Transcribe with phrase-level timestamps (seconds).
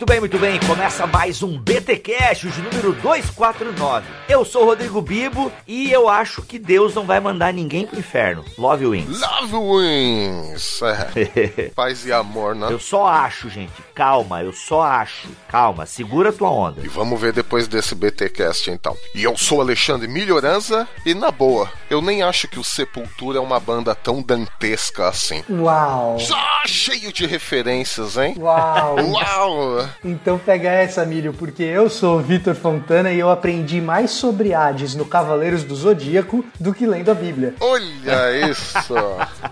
[0.00, 0.58] Muito bem, muito bem.
[0.60, 4.06] Começa mais um BT Cash, de número 249.
[4.30, 7.98] Eu sou o Rodrigo Bibo e eu acho que Deus não vai mandar ninguém pro
[7.98, 8.42] inferno.
[8.56, 9.20] Love Wings.
[9.20, 10.80] Love Wings.
[10.82, 11.68] É.
[11.76, 12.68] Paz e amor, né?
[12.70, 13.74] Eu só acho, gente.
[13.94, 15.28] Calma, eu só acho.
[15.50, 16.80] Calma, segura tua onda.
[16.82, 18.96] E vamos ver depois desse BTcast então.
[19.14, 23.42] E eu sou Alexandre Melhoranza e na boa, eu nem acho que o Sepultura é
[23.42, 25.44] uma banda tão dantesca assim.
[25.50, 26.18] Uau!
[26.18, 28.34] Só cheio de referências, hein?
[28.38, 28.96] Uau!
[28.96, 29.89] Uau!
[30.04, 34.54] Então pega essa, Milho, porque eu sou o Vitor Fontana e eu aprendi mais sobre
[34.54, 37.54] Hades no Cavaleiros do Zodíaco do que lendo a Bíblia.
[37.60, 38.94] Olha isso!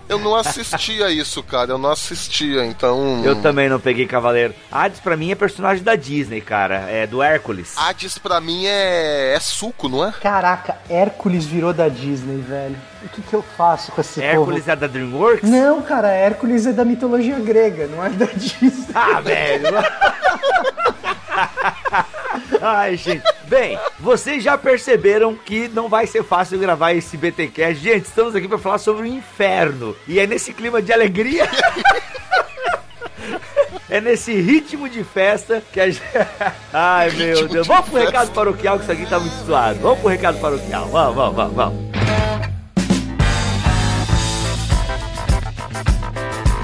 [0.07, 1.71] Eu não assistia isso, cara.
[1.71, 3.21] Eu não assistia, então.
[3.23, 4.53] Eu também não peguei Cavaleiro.
[4.71, 6.85] Hades pra mim é personagem da Disney, cara.
[6.89, 7.75] É do Hércules.
[7.77, 10.11] Hades pra mim é, é suco, não é?
[10.21, 12.75] Caraca, Hércules virou da Disney, velho.
[13.03, 14.71] O que, que eu faço com esse Hércules povo?
[14.71, 15.49] é da DreamWorks?
[15.49, 18.73] Não, cara, Hércules é da mitologia grega, não é da Disney.
[18.93, 19.67] Ah, velho!
[22.61, 23.23] Ai, gente.
[23.45, 27.81] Bem, vocês já perceberam que não vai ser fácil gravar esse BTcast.
[27.81, 29.95] Gente, estamos aqui para falar sobre o inferno.
[30.07, 31.47] E é nesse clima de alegria.
[33.91, 36.03] É nesse ritmo de festa que a gente.
[36.71, 37.63] Ai, meu Ritmo Deus.
[37.63, 38.05] de Vamos pro festa.
[38.11, 39.79] recado paroquial, que isso aqui tá muito suado.
[39.79, 40.85] Vamos pro recado paroquial.
[40.89, 41.88] Vamos, vamos, vamos, vamos.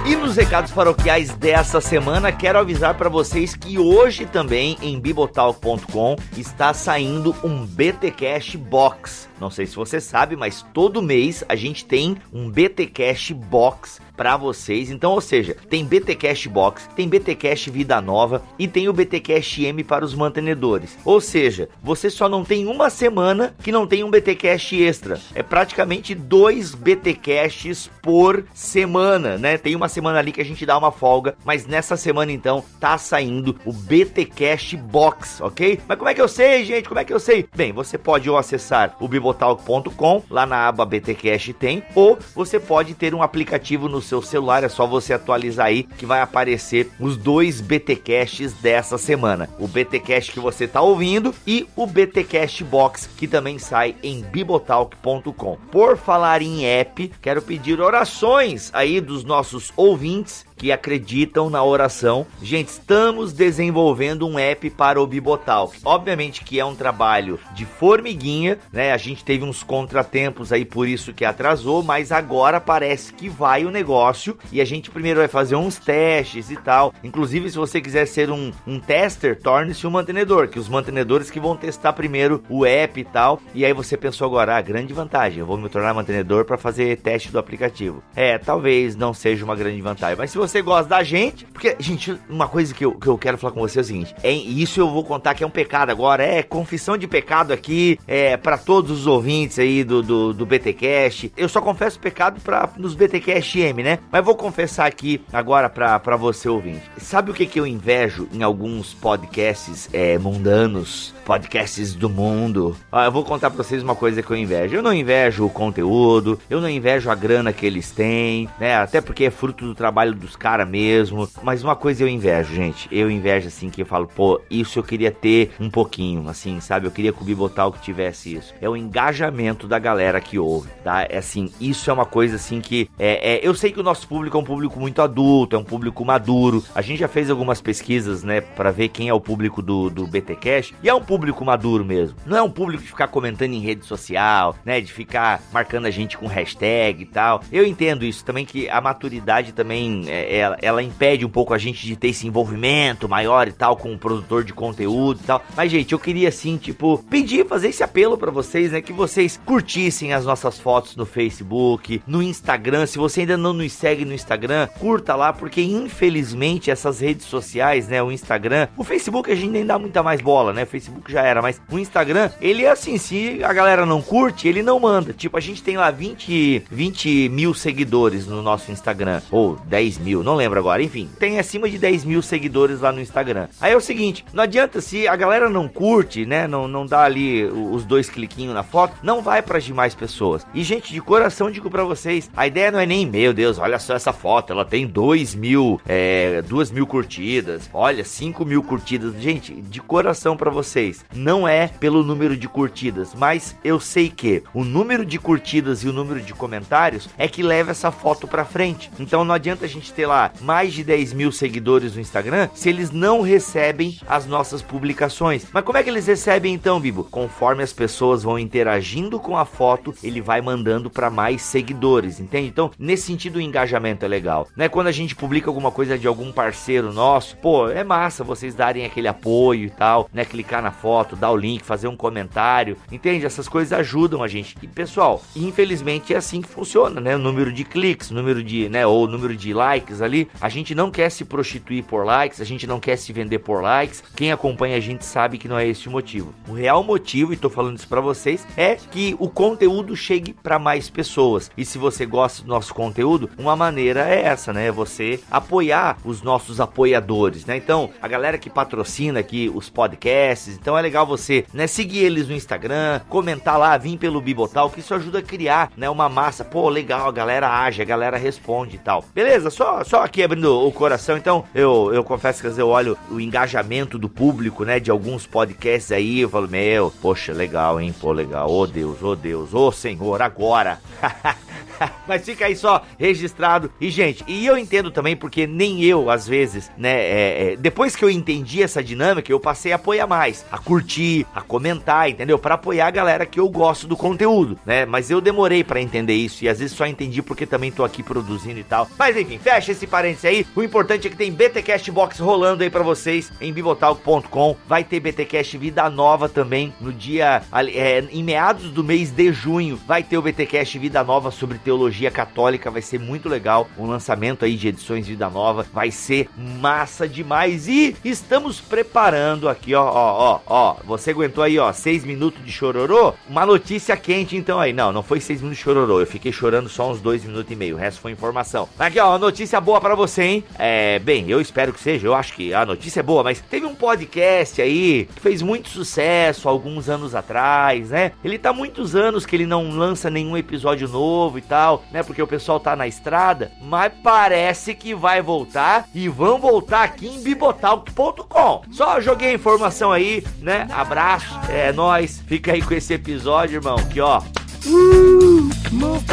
[0.08, 6.16] E nos recados paroquiais dessa semana, quero avisar para vocês que hoje também em bibotalk.com
[6.38, 9.28] está saindo um BTcast Box.
[9.40, 14.38] Não sei se você sabe, mas todo mês a gente tem um BTcast Box para
[14.38, 14.90] vocês.
[14.90, 19.84] Então, ou seja, tem BTcast Box, tem BTcast Vida Nova e tem o BTcast M
[19.84, 20.98] para os mantenedores.
[21.04, 25.20] Ou seja, você só não tem uma semana que não tem um BTcast extra.
[25.34, 29.58] É praticamente dois BTcasts por semana, né?
[29.58, 32.98] Tem uma semana ali que a gente dá uma folga, mas nessa semana então tá
[32.98, 35.80] saindo o BTcast Box, ok?
[35.88, 36.88] Mas como é que eu sei, gente?
[36.88, 37.48] Como é que eu sei?
[37.56, 42.94] Bem, você pode ou acessar o bibotalk.com, lá na aba BTcast tem, ou você pode
[42.94, 47.18] ter um aplicativo no seu celular, é só você atualizar aí que vai aparecer os
[47.18, 49.50] dois BTcasts dessa semana.
[49.60, 55.58] O BTcast que você tá ouvindo e o BTcast Box que também sai em bibotalk.com.
[55.72, 62.26] Por falar em app, quero pedir orações aí dos nossos ouvintes que acreditam na oração.
[62.42, 65.78] Gente, estamos desenvolvendo um app para o Bibotalk.
[65.84, 68.92] Obviamente que é um trabalho de formiguinha, né?
[68.92, 73.66] A gente teve uns contratempos aí por isso que atrasou, mas agora parece que vai
[73.66, 76.94] o negócio e a gente primeiro vai fazer uns testes e tal.
[77.04, 81.40] Inclusive, se você quiser ser um, um tester, torne-se um mantenedor, que os mantenedores que
[81.40, 83.42] vão testar primeiro o app e tal.
[83.54, 86.98] E aí você pensou agora, ah, grande vantagem, eu vou me tornar mantenedor para fazer
[86.98, 88.04] teste do aplicativo.
[88.16, 92.18] É, talvez não seja uma grande vantagem, mas se você gosta da gente, porque, gente,
[92.30, 94.80] uma coisa que eu, que eu quero falar com você é o seguinte: é, isso
[94.80, 98.58] eu vou contar que é um pecado agora, é confissão de pecado aqui, é para
[98.58, 101.34] todos os ouvintes aí do, do, do BTcast.
[101.36, 104.00] Eu só confesso pecado para nos BTcast M, né?
[104.12, 106.84] Mas vou confessar aqui agora pra, pra você ouvinte.
[106.98, 111.15] Sabe o que, que eu invejo em alguns podcasts é, mundanos?
[111.26, 112.78] Podcasts do mundo.
[112.94, 114.76] Eu vou contar pra vocês uma coisa que eu invejo.
[114.76, 118.76] Eu não invejo o conteúdo, eu não invejo a grana que eles têm, né?
[118.76, 121.28] Até porque é fruto do trabalho dos caras mesmo.
[121.42, 122.88] Mas uma coisa eu invejo, gente.
[122.92, 126.86] Eu invejo assim que eu falo, pô, isso eu queria ter um pouquinho, assim, sabe?
[126.86, 128.54] Eu queria que o Bibotalk tivesse isso.
[128.62, 131.08] É o engajamento da galera que ouve, tá?
[131.10, 134.08] É assim, isso é uma coisa assim que é, é, eu sei que o nosso
[134.08, 136.64] público é um público muito adulto, é um público maduro.
[136.76, 140.06] A gente já fez algumas pesquisas, né, para ver quem é o público do, do
[140.06, 141.15] BT Cash, e é um público
[141.46, 142.18] maduro mesmo.
[142.26, 145.92] Não é um público de ficar comentando em rede social, né, de ficar marcando a
[145.92, 147.42] gente com hashtag e tal.
[147.52, 151.58] Eu entendo isso também que a maturidade também é, ela, ela impede um pouco a
[151.58, 155.44] gente de ter esse envolvimento maior e tal com o produtor de conteúdo e tal.
[155.56, 159.40] Mas gente, eu queria assim, tipo, pedir, fazer esse apelo para vocês, né, que vocês
[159.46, 162.86] curtissem as nossas fotos no Facebook, no Instagram.
[162.86, 167.88] Se você ainda não nos segue no Instagram, curta lá, porque infelizmente essas redes sociais,
[167.88, 170.64] né, o Instagram, o Facebook a gente nem dá muita mais bola, né?
[170.64, 174.48] O Facebook já era, mas o Instagram, ele é assim, se a galera não curte,
[174.48, 175.14] ele não manda.
[175.14, 180.24] Tipo, a gente tem lá 20, 20 mil seguidores no nosso Instagram, ou 10 mil,
[180.24, 180.82] não lembro agora.
[180.82, 183.48] Enfim, tem acima de 10 mil seguidores lá no Instagram.
[183.60, 186.48] Aí é o seguinte, não adianta se a galera não curte, né?
[186.48, 190.46] Não, não dá ali os dois cliquinhos na foto, não vai para demais pessoas.
[190.54, 193.80] E, gente, de coração digo para vocês, a ideia não é nem, meu Deus, olha
[193.80, 199.16] só essa foto, ela tem 2 mil, é, 2 mil curtidas, olha, 5 mil curtidas.
[199.16, 204.44] Gente, de coração para vocês, não é pelo número de curtidas, mas eu sei que
[204.54, 208.46] o número de curtidas e o número de comentários é que leva essa foto para
[208.46, 208.92] frente.
[209.00, 212.70] Então não adianta a gente ter lá mais de 10 mil seguidores no Instagram se
[212.70, 215.48] eles não recebem as nossas publicações.
[215.52, 217.04] Mas como é que eles recebem então, Bibo?
[217.06, 222.48] Conforme as pessoas vão interagindo com a foto, ele vai mandando para mais seguidores, entende?
[222.48, 224.48] Então, nesse sentido, o engajamento é legal.
[224.56, 224.70] Né?
[224.70, 228.86] Quando a gente publica alguma coisa de algum parceiro nosso, pô, é massa vocês darem
[228.86, 230.26] aquele apoio e tal, né?
[230.26, 230.85] Clicar na foto,
[231.16, 233.26] dar o link, fazer um comentário, entende?
[233.26, 234.56] Essas coisas ajudam a gente.
[234.62, 237.16] E pessoal, infelizmente é assim que funciona, né?
[237.16, 240.76] O número de cliques, número de, né, ou o número de likes ali, a gente
[240.76, 244.04] não quer se prostituir por likes, a gente não quer se vender por likes.
[244.16, 246.34] Quem acompanha a gente sabe que não é esse o motivo.
[246.48, 250.60] O real motivo, e tô falando isso para vocês, é que o conteúdo chegue para
[250.60, 251.50] mais pessoas.
[251.58, 254.72] E se você gosta do nosso conteúdo, uma maneira é essa, né?
[254.72, 257.58] Você apoiar os nossos apoiadores, né?
[257.58, 262.28] Então, a galera que patrocina aqui os podcasts, então é legal você, né, seguir eles
[262.28, 266.44] no Instagram, comentar lá, vir pelo Bibotal, que isso ajuda a criar, né, uma massa.
[266.44, 269.04] Pô, legal, a galera age, a galera responde e tal.
[269.14, 269.50] Beleza?
[269.50, 273.98] Só só aqui abrindo o coração, então, eu eu confesso que eu olho o engajamento
[273.98, 277.94] do público, né, de alguns podcasts aí, eu falo, meu, poxa, legal, hein?
[278.00, 278.50] Pô, legal.
[278.50, 280.80] Oh, Deus, oh, Deus, oh, Senhor, agora.
[282.08, 283.72] Mas fica aí só registrado.
[283.80, 286.94] E, gente, e eu entendo também porque nem eu, às vezes, né?
[286.96, 291.26] É, é, depois que eu entendi essa dinâmica, eu passei a apoiar mais, a curtir,
[291.34, 292.40] a comentar, entendeu?
[292.40, 294.86] Para apoiar a galera que eu gosto do conteúdo, né?
[294.86, 298.02] Mas eu demorei para entender isso e às vezes só entendi porque também tô aqui
[298.02, 298.90] produzindo e tal.
[298.98, 300.48] Mas enfim, fecha esse parênteses aí.
[300.56, 304.56] O importante é que tem BTcast Box rolando aí para vocês em bibotalk.com.
[304.68, 307.42] Vai ter BTcast Vida Nova também no dia
[307.74, 309.80] é, em meados do mês de junho.
[309.88, 313.68] Vai ter o BTcast Vida Nova sobre teologia católica, vai ser muito legal.
[313.78, 317.68] O lançamento aí de edições Vida Nova vai ser massa demais.
[317.68, 320.76] E estamos preparando aqui, ó, ó, ó, ó.
[320.86, 323.14] Você aguentou aí, ó, seis minutos de chororô?
[323.30, 324.74] Uma notícia quente, então aí.
[324.74, 326.00] Não, não foi seis minutos de chororô.
[326.00, 327.76] Eu fiquei chorando só uns dois minutos e meio.
[327.76, 328.68] O resto foi informação.
[328.80, 330.44] Aqui, ó, notícia boa para você, hein?
[330.58, 332.08] É, bem, eu espero que seja.
[332.08, 335.70] Eu acho que a notícia é boa, mas teve um podcast aí que fez muito
[335.70, 338.12] sucesso alguns anos atrás, né?
[338.24, 342.04] Ele tá muitos anos que ele não lança nenhum episódio novo e tal né?
[342.04, 347.08] Porque o pessoal tá na estrada, mas parece que vai voltar e vão voltar aqui
[347.08, 348.64] em bibotalk.com.
[348.72, 350.68] Só joguei a informação aí, né?
[350.72, 352.22] Abraço, é nós.
[352.28, 354.22] Fica aí com esse episódio, irmão, que ó.
[354.66, 356.06] Uh, move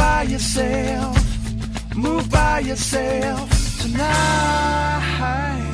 [2.29, 5.72] by yourself tonight.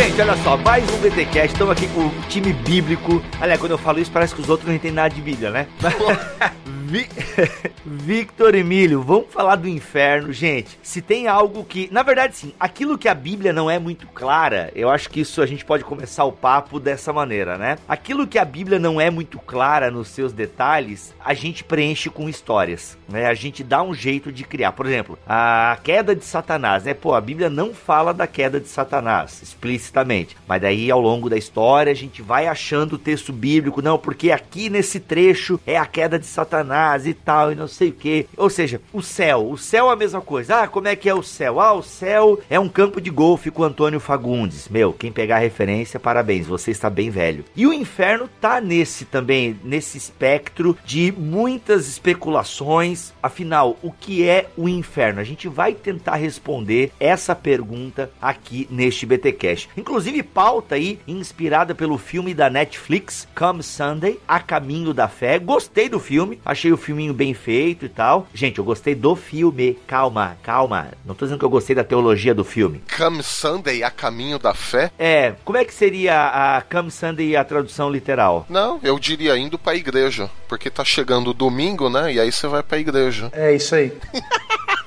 [0.00, 3.22] Gente, olha só, mais um BTcast, estamos aqui com o time bíblico.
[3.38, 5.66] Aliás, quando eu falo isso, parece que os outros não entendem nada de Bíblia, né?
[6.90, 7.06] Vi...
[7.86, 10.76] Victor Emílio, vamos falar do inferno, gente.
[10.82, 14.72] Se tem algo que, na verdade, sim, aquilo que a Bíblia não é muito clara,
[14.74, 17.78] eu acho que isso a gente pode começar o papo dessa maneira, né?
[17.88, 22.28] Aquilo que a Bíblia não é muito clara nos seus detalhes, a gente preenche com
[22.28, 23.26] histórias, né?
[23.26, 24.72] A gente dá um jeito de criar.
[24.72, 26.92] Por exemplo, a queda de Satanás, né?
[26.92, 31.36] Pô, a Bíblia não fala da queda de Satanás explicitamente, mas daí ao longo da
[31.36, 35.86] história a gente vai achando o texto bíblico, não, porque aqui nesse trecho é a
[35.86, 38.26] queda de Satanás e tal, e não sei o que.
[38.36, 39.50] Ou seja, o céu.
[39.50, 40.62] O céu é a mesma coisa.
[40.62, 41.60] Ah, como é que é o céu?
[41.60, 44.68] Ah, o céu é um campo de golfe com Antônio Fagundes.
[44.68, 47.44] Meu, quem pegar a referência, parabéns, você está bem velho.
[47.54, 53.12] E o inferno tá nesse também, nesse espectro de muitas especulações.
[53.22, 55.20] Afinal, o que é o inferno?
[55.20, 59.68] A gente vai tentar responder essa pergunta aqui neste BTcast.
[59.76, 65.38] Inclusive pauta aí inspirada pelo filme da Netflix Come Sunday, A Caminho da Fé.
[65.38, 68.26] Gostei do filme, achei achei o filminho bem feito e tal.
[68.32, 69.78] Gente, eu gostei do filme.
[69.86, 70.88] Calma, calma.
[71.04, 72.82] Não tô dizendo que eu gostei da teologia do filme.
[72.96, 74.90] Come Sunday, a caminho da fé?
[74.98, 78.46] É, como é que seria a Come Sunday a tradução literal?
[78.48, 80.30] Não, eu diria indo pra igreja.
[80.48, 82.12] Porque tá chegando o domingo, né?
[82.12, 83.30] E aí você vai pra igreja.
[83.32, 83.92] É isso aí.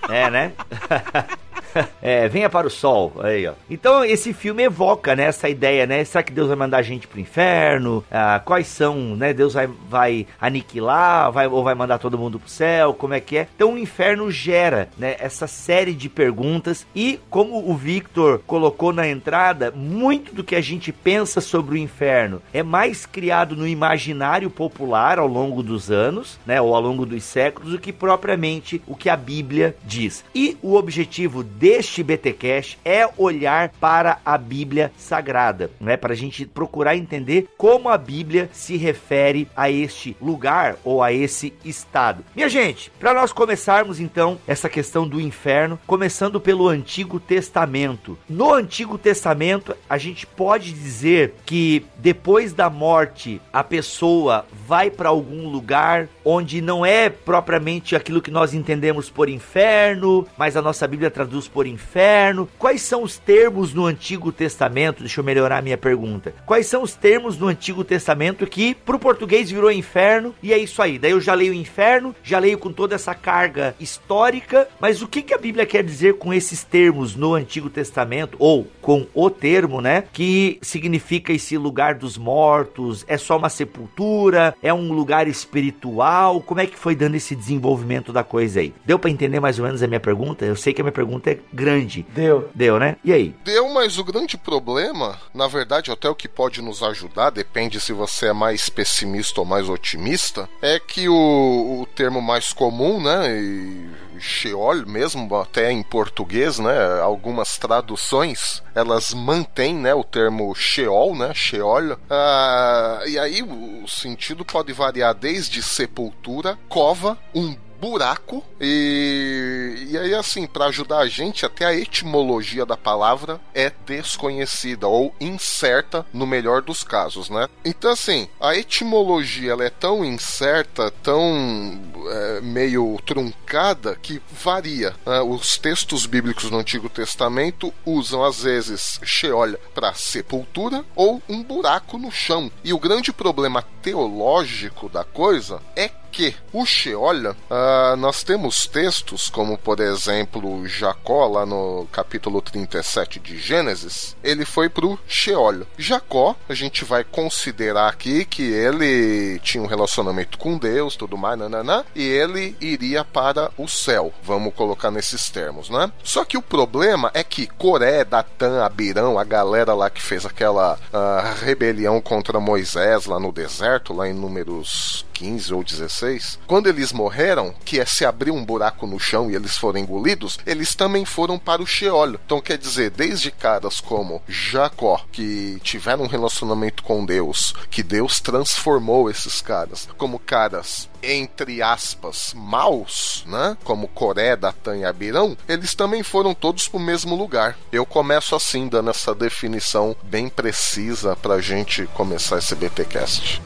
[0.10, 0.54] é, né?
[2.02, 3.14] é, venha para o sol.
[3.20, 3.54] Aí, ó.
[3.70, 6.04] Então esse filme evoca né, essa ideia, né?
[6.04, 8.04] Será que Deus vai mandar a gente pro inferno?
[8.12, 9.34] Ah, quais são, né?
[9.34, 12.94] Deus vai, vai aniquilar, vai, ou vai mandar todo mundo pro céu?
[12.94, 13.48] Como é que é?
[13.56, 19.08] Então o inferno gera né, essa série de perguntas e, como o Victor colocou na
[19.08, 24.50] entrada, muito do que a gente pensa sobre o inferno é mais criado no imaginário
[24.50, 26.62] popular ao longo dos anos, né?
[26.62, 30.24] Ou ao longo dos séculos, do que propriamente o que a Bíblia diz.
[30.34, 35.98] E o objetivo deste BTcast é olhar para a Bíblia Sagrada, né?
[35.98, 41.12] Para a gente procurar entender como a Bíblia se refere a este lugar ou a
[41.12, 42.24] esse estado.
[42.36, 48.18] Minha gente, para nós começarmos então essa questão do inferno, começando pelo Antigo Testamento.
[48.30, 55.10] No Antigo Testamento, a gente pode dizer que depois da morte a pessoa vai para
[55.10, 60.88] algum lugar onde não é propriamente aquilo que nós entendemos por inferno, mas a nossa
[60.88, 62.48] Bíblia traduz por inferno.
[62.58, 65.00] Quais são os termos no Antigo Testamento?
[65.00, 66.34] Deixa eu melhorar a minha pergunta.
[66.46, 70.82] Quais são os termos no Antigo Testamento que pro português virou inferno e é isso
[70.82, 71.00] aí?
[71.00, 75.22] Daí eu já leio inferno, já leio com toda essa carga histórica, mas o que,
[75.22, 79.82] que a Bíblia quer dizer com esses termos no Antigo Testamento ou com o termo,
[79.82, 80.04] né?
[80.14, 83.04] Que significa esse lugar dos mortos?
[83.08, 84.56] É só uma sepultura?
[84.62, 86.42] É um lugar espiritual?
[86.42, 88.74] Como é que foi dando esse desenvolvimento da coisa aí?
[88.86, 90.46] Deu para entender mais ou menos a minha pergunta?
[90.46, 92.06] Eu sei que a minha pergunta é grande.
[92.10, 92.50] Deu.
[92.54, 92.98] Deu, né?
[93.04, 93.36] E aí?
[93.44, 97.94] Deu, mas o grande problema, na verdade, até o que pode nos ajudar, depende se
[97.94, 103.40] você é mais pessimista ou mais otimista, é que o, o termo mais comum, né?
[103.40, 103.90] E
[104.20, 107.00] Sheol mesmo, até em português, né?
[107.02, 111.32] Algumas traduções elas mantêm, né, o termo Sheol, né?
[111.34, 111.98] Sheol.
[112.10, 120.16] Ah, e aí o sentido pode variar desde sepultura, cova, um buraco e, e aí
[120.16, 126.26] assim para ajudar a gente até a etimologia da palavra é desconhecida ou incerta no
[126.26, 127.50] melhor dos casos, né?
[127.66, 134.96] Então assim a etimologia ela é tão incerta, tão é, meio truncada que varia.
[135.06, 135.20] Né?
[135.20, 141.98] Os textos bíblicos no Antigo Testamento usam às vezes Sheol para sepultura ou um buraco
[141.98, 142.50] no chão.
[142.64, 149.30] E o grande problema teológico da coisa é que o Sheol, uh, nós temos textos
[149.30, 155.66] como, por exemplo, Jacó, lá no capítulo 37 de Gênesis, ele foi pro Sheol.
[155.76, 161.38] Jacó, a gente vai considerar aqui que ele tinha um relacionamento com Deus, tudo mais,
[161.38, 165.92] nananã, e ele iria para o céu, vamos colocar nesses termos, né?
[166.04, 170.76] Só que o problema é que Coré, Datã, Abirão, a galera lá que fez aquela
[170.76, 176.92] uh, rebelião contra Moisés lá no deserto, lá em Números 15 ou 16, quando eles
[176.92, 181.06] morreram, que é se abrir um buraco no chão e eles foram engolidos, eles também
[181.06, 182.16] foram para o Sheol.
[182.26, 188.20] Então quer dizer, desde caras como Jacó, que tiveram um relacionamento com Deus, que Deus
[188.20, 193.58] transformou esses caras, como caras entre aspas, maus, né?
[193.64, 197.58] Como Coré, Datan e Abirão, eles também foram todos para o mesmo lugar.
[197.72, 203.42] Eu começo assim, dando essa definição bem precisa para a gente começar esse BTcast.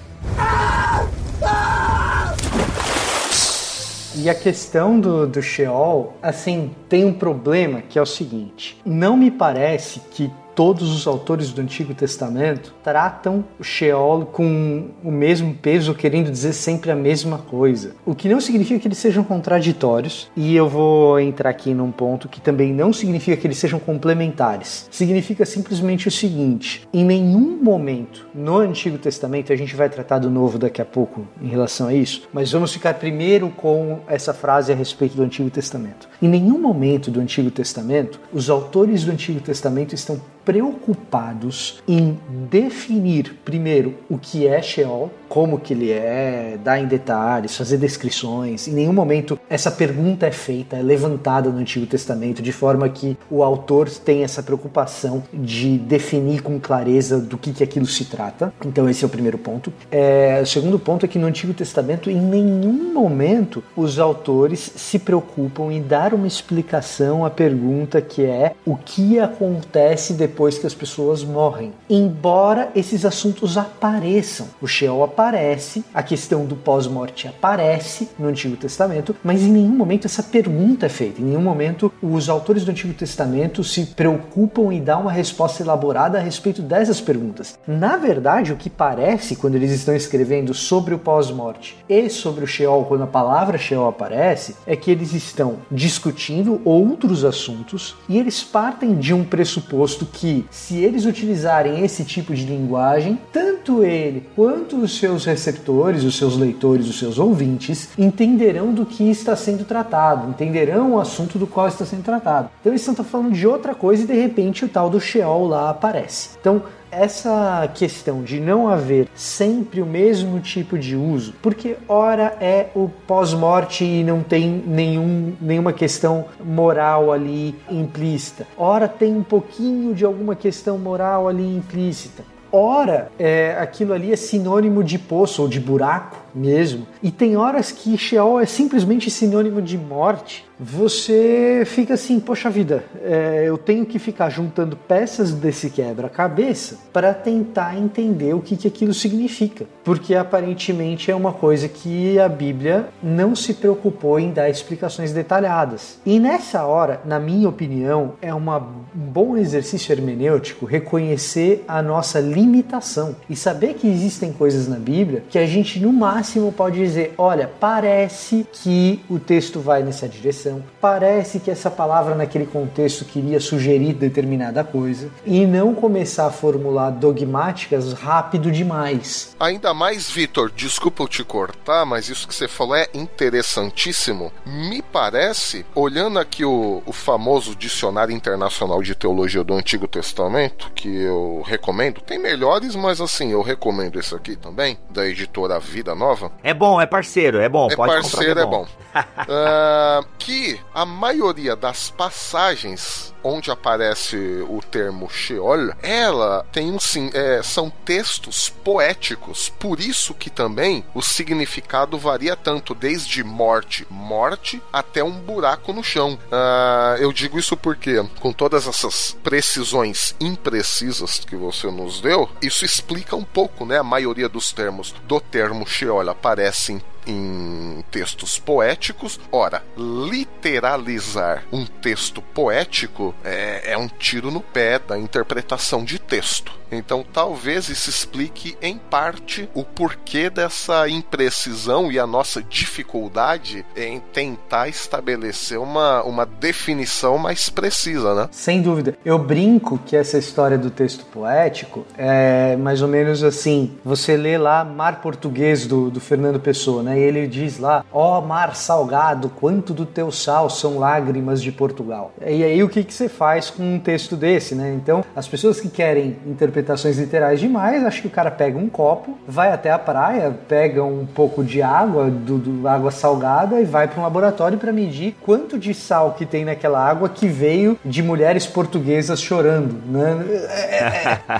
[4.19, 9.15] E a questão do, do Sheol, assim, tem um problema que é o seguinte: não
[9.15, 15.53] me parece que todos os autores do Antigo Testamento tratam o Sheol com o mesmo
[15.53, 17.91] peso, querendo dizer sempre a mesma coisa.
[18.03, 22.27] O que não significa que eles sejam contraditórios, e eu vou entrar aqui num ponto
[22.27, 24.87] que também não significa que eles sejam complementares.
[24.89, 30.31] Significa simplesmente o seguinte: em nenhum momento no Antigo Testamento, a gente vai tratar do
[30.31, 34.71] Novo daqui a pouco em relação a isso, mas vamos ficar primeiro com essa frase
[34.71, 36.09] a respeito do Antigo Testamento.
[36.19, 42.17] Em nenhum momento do Antigo Testamento, os autores do Antigo Testamento estão preocupados em
[42.49, 48.65] definir primeiro o que é Sheol, como que ele é, dar em detalhes, fazer descrições.
[48.65, 53.17] Em nenhum momento essa pergunta é feita, é levantada no Antigo Testamento de forma que
[53.29, 58.53] o autor tem essa preocupação de definir com clareza do que, que aquilo se trata.
[58.65, 59.73] Então esse é o primeiro ponto.
[59.91, 64.97] É, o segundo ponto é que no Antigo Testamento em nenhum momento os autores se
[64.97, 70.67] preocupam em dar uma explicação à pergunta que é o que acontece depois depois que
[70.67, 71.73] as pessoas morrem.
[71.89, 79.15] Embora esses assuntos apareçam, o Sheol aparece, a questão do pós-morte aparece no Antigo Testamento,
[79.23, 82.93] mas em nenhum momento essa pergunta é feita, em nenhum momento os autores do Antigo
[82.93, 87.57] Testamento se preocupam em dar uma resposta elaborada a respeito dessas perguntas.
[87.67, 92.47] Na verdade, o que parece quando eles estão escrevendo sobre o pós-morte e sobre o
[92.47, 98.43] Sheol, quando a palavra Sheol aparece, é que eles estão discutindo outros assuntos e eles
[98.43, 104.77] partem de um pressuposto que, se eles utilizarem esse tipo de linguagem, tanto ele quanto
[104.77, 110.29] os seus receptores, os seus leitores, os seus ouvintes entenderão do que está sendo tratado,
[110.29, 112.49] entenderão o assunto do qual está sendo tratado.
[112.59, 115.69] Então eles estão falando de outra coisa e de repente o tal do Sheol lá
[115.69, 116.29] aparece.
[116.39, 122.67] Então essa questão de não haver sempre o mesmo tipo de uso, porque ora é
[122.75, 129.93] o pós-morte e não tem nenhum, nenhuma questão moral ali implícita, ora tem um pouquinho
[129.93, 132.23] de alguma questão moral ali implícita.
[132.49, 136.87] Ora, é, aquilo ali é sinônimo de poço ou de buraco mesmo.
[137.01, 142.83] E tem horas que Sheol é simplesmente sinônimo de morte você fica assim, poxa vida,
[143.03, 148.67] é, eu tenho que ficar juntando peças desse quebra-cabeça para tentar entender o que, que
[148.67, 154.49] aquilo significa, porque aparentemente é uma coisa que a Bíblia não se preocupou em dar
[154.49, 155.99] explicações detalhadas.
[156.03, 162.19] E nessa hora, na minha opinião, é uma, um bom exercício hermenêutico reconhecer a nossa
[162.19, 167.13] limitação e saber que existem coisas na Bíblia que a gente no máximo pode dizer,
[167.17, 173.39] olha, parece que o texto vai nessa direção parece que essa palavra naquele contexto queria
[173.39, 179.35] sugerir determinada coisa e não começar a formular dogmáticas rápido demais.
[179.39, 184.31] Ainda mais, Vitor, desculpa eu te cortar, mas isso que você falou é interessantíssimo.
[184.45, 190.87] Me parece, olhando aqui o, o famoso Dicionário Internacional de Teologia do Antigo Testamento, que
[190.87, 196.06] eu recomendo, tem melhores, mas assim, eu recomendo esse aqui também, da editora Vida Nova.
[196.43, 197.67] É bom, é parceiro, é bom.
[197.69, 198.67] É parceiro, é bom.
[198.93, 200.03] É bom.
[200.03, 204.15] uh, que a maioria das passagens onde aparece
[204.47, 210.83] o termo Sheol, ela tem um sim, é, são textos poéticos, por isso que também
[210.93, 216.17] o significado varia tanto desde morte, morte até um buraco no chão.
[216.31, 222.63] Uh, eu digo isso porque, com todas essas precisões imprecisas que você nos deu, isso
[222.63, 223.77] explica um pouco, né?
[223.79, 229.19] A maioria dos termos do termo Sheol aparecem em textos poéticos.
[229.31, 236.51] Ora, literalizar um texto poético é, é um tiro no pé da interpretação de texto.
[236.71, 243.99] Então, talvez isso explique em parte o porquê dessa imprecisão e a nossa dificuldade em
[244.11, 248.27] tentar estabelecer uma, uma definição mais precisa, né?
[248.31, 248.97] Sem dúvida.
[249.05, 254.37] Eu brinco que essa história do texto poético é mais ou menos assim: você lê
[254.37, 256.96] lá Mar Português do, do Fernando Pessoa, né?
[256.97, 262.11] Ele diz lá: Ó oh, mar salgado, quanto do teu sal são lágrimas de Portugal.
[262.25, 264.73] E aí o que, que você faz com um texto desse, né?
[264.73, 269.17] Então, as pessoas que querem interpretações literais demais, acho que o cara pega um copo,
[269.27, 273.87] vai até a praia, pega um pouco de água, do, do água salgada, e vai
[273.87, 278.01] para um laboratório para medir quanto de sal que tem naquela água que veio de
[278.01, 279.75] mulheres portuguesas chorando.
[279.85, 280.25] Né?
[280.49, 280.77] É,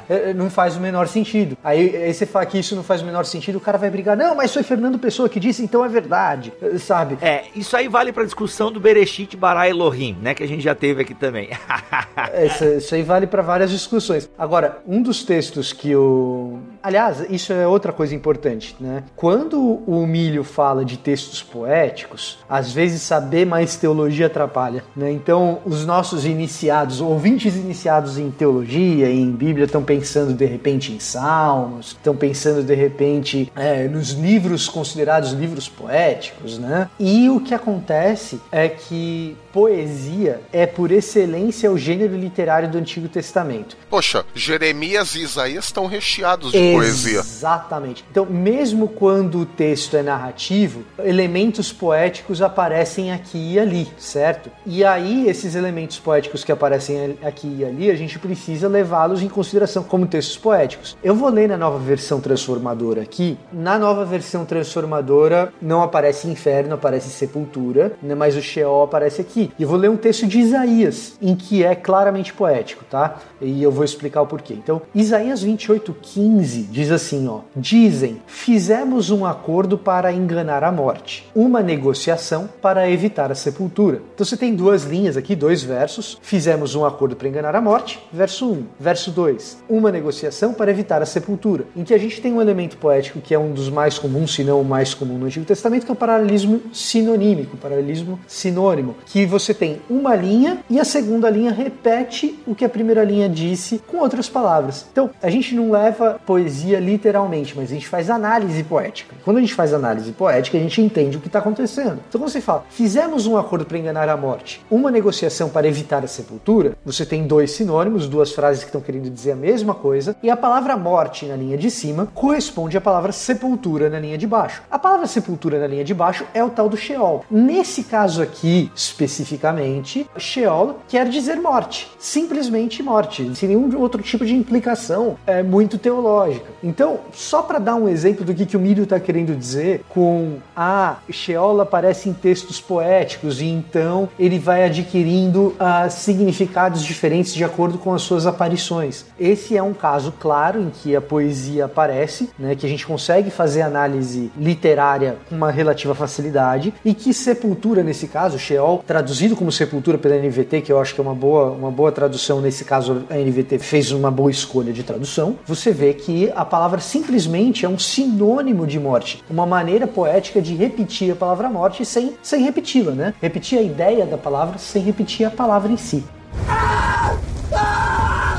[0.10, 1.58] é, é, não faz o menor sentido.
[1.63, 4.15] Aí, aí você fala que isso não faz o menor sentido, o cara vai brigar.
[4.15, 7.17] Não, mas foi Fernando Pessoa que disse, então é verdade, sabe?
[7.21, 10.33] É, isso aí vale pra discussão do Bereshit Bara Elohim, né?
[10.33, 11.49] Que a gente já teve aqui também.
[12.45, 14.29] isso, isso aí vale para várias discussões.
[14.38, 16.60] Agora, um dos textos que o.
[16.83, 19.03] Aliás, isso é outra coisa importante, né?
[19.15, 25.12] Quando o Milho fala de textos poéticos, às vezes saber mais teologia atrapalha, né?
[25.12, 30.99] Então, os nossos iniciados, ouvintes iniciados em teologia, em Bíblia, estão pensando de repente em
[30.99, 36.89] Salmos, estão pensando de repente é, nos livros considerados livros poéticos, né?
[37.00, 43.08] E o que acontece é que poesia é por excelência o gênero literário do Antigo
[43.08, 43.76] Testamento.
[43.89, 46.76] Poxa, Jeremias e Isaías estão recheados de Exatamente.
[46.76, 47.20] poesia.
[47.22, 48.06] Exatamente.
[48.12, 54.52] Então, mesmo quando o texto é narrativo, elementos poéticos aparecem aqui e ali, certo?
[54.63, 59.28] E aí, esses elementos poéticos que aparecem aqui e ali, a gente precisa levá-los em
[59.28, 60.96] consideração como textos poéticos.
[61.04, 63.36] Eu vou ler na nova versão transformadora aqui.
[63.52, 69.46] Na nova versão transformadora, não aparece inferno, aparece sepultura, né, mas o Sheol aparece aqui.
[69.57, 73.17] E vou ler um texto de Isaías, em que é claramente poético, tá?
[73.41, 74.53] E eu vou explicar o porquê.
[74.53, 81.62] Então, Isaías 28:15 diz assim, ó: Dizem: "Fizemos um acordo para enganar a morte, uma
[81.62, 84.01] negociação para evitar a sepultura".
[84.13, 86.17] Então você tem duas linhas aqui, dois versos.
[86.21, 88.63] Fizemos um acordo para enganar a morte, verso 1.
[88.79, 92.77] Verso 2, uma negociação para evitar a sepultura, em que a gente tem um elemento
[92.77, 95.86] poético que é um dos mais comuns, se não o mais comum no Antigo Testamento,
[95.86, 101.30] que é o paralelismo sinonímico, paralelismo sinônimo, que você tem uma linha e a segunda
[101.30, 104.86] linha repete o que a primeira linha disse com outras palavras.
[104.91, 109.15] Então, a gente não leva poesia literalmente, mas a gente faz análise poética.
[109.23, 112.00] Quando a gente faz análise poética, a gente entende o que está acontecendo.
[112.08, 116.04] Então, quando você fala, fizemos um acordo para enganar a morte, uma negociação para evitar
[116.04, 120.15] a sepultura, você tem dois sinônimos, duas frases que estão querendo dizer a mesma coisa,
[120.21, 124.28] e a palavra morte na linha de cima corresponde à palavra sepultura na linha de
[124.28, 124.62] baixo.
[124.69, 127.26] A palavra sepultura na linha de baixo é o tal do Sheol.
[127.30, 128.71] Nesse caso aqui,
[129.17, 135.77] especificamente, Sheol quer dizer morte, simplesmente morte, sem nenhum outro tipo de implicação é, muito
[135.77, 136.45] teológica.
[136.63, 140.38] Então, só para dar um exemplo do que, que o Mírio está querendo dizer com
[140.56, 147.34] a ah, Sheol aparece em textos poéticos e então ele vai adquirindo ah, significados diferentes
[147.34, 149.06] de acordo com as suas aparições.
[149.19, 153.32] Esse é um caso claro em que a poesia aparece, né, que a gente consegue
[153.32, 159.54] fazer análise literária com uma relativa facilidade e que sepultura nesse caso, Sheol, traduzido como
[159.54, 163.06] sepultura pela NVT, que eu acho que é uma boa, uma boa tradução nesse caso,
[163.10, 165.38] a NVT fez uma boa escolha de tradução.
[165.46, 170.54] Você vê que a palavra simplesmente é um sinônimo de morte, uma maneira poética de
[170.56, 173.13] repetir a palavra morte sem, sem repeti-la, né?
[173.22, 176.04] Repetir a ideia da palavra sem repetir a palavra em si.
[176.50, 177.15] Ah!
[177.54, 178.37] Ah!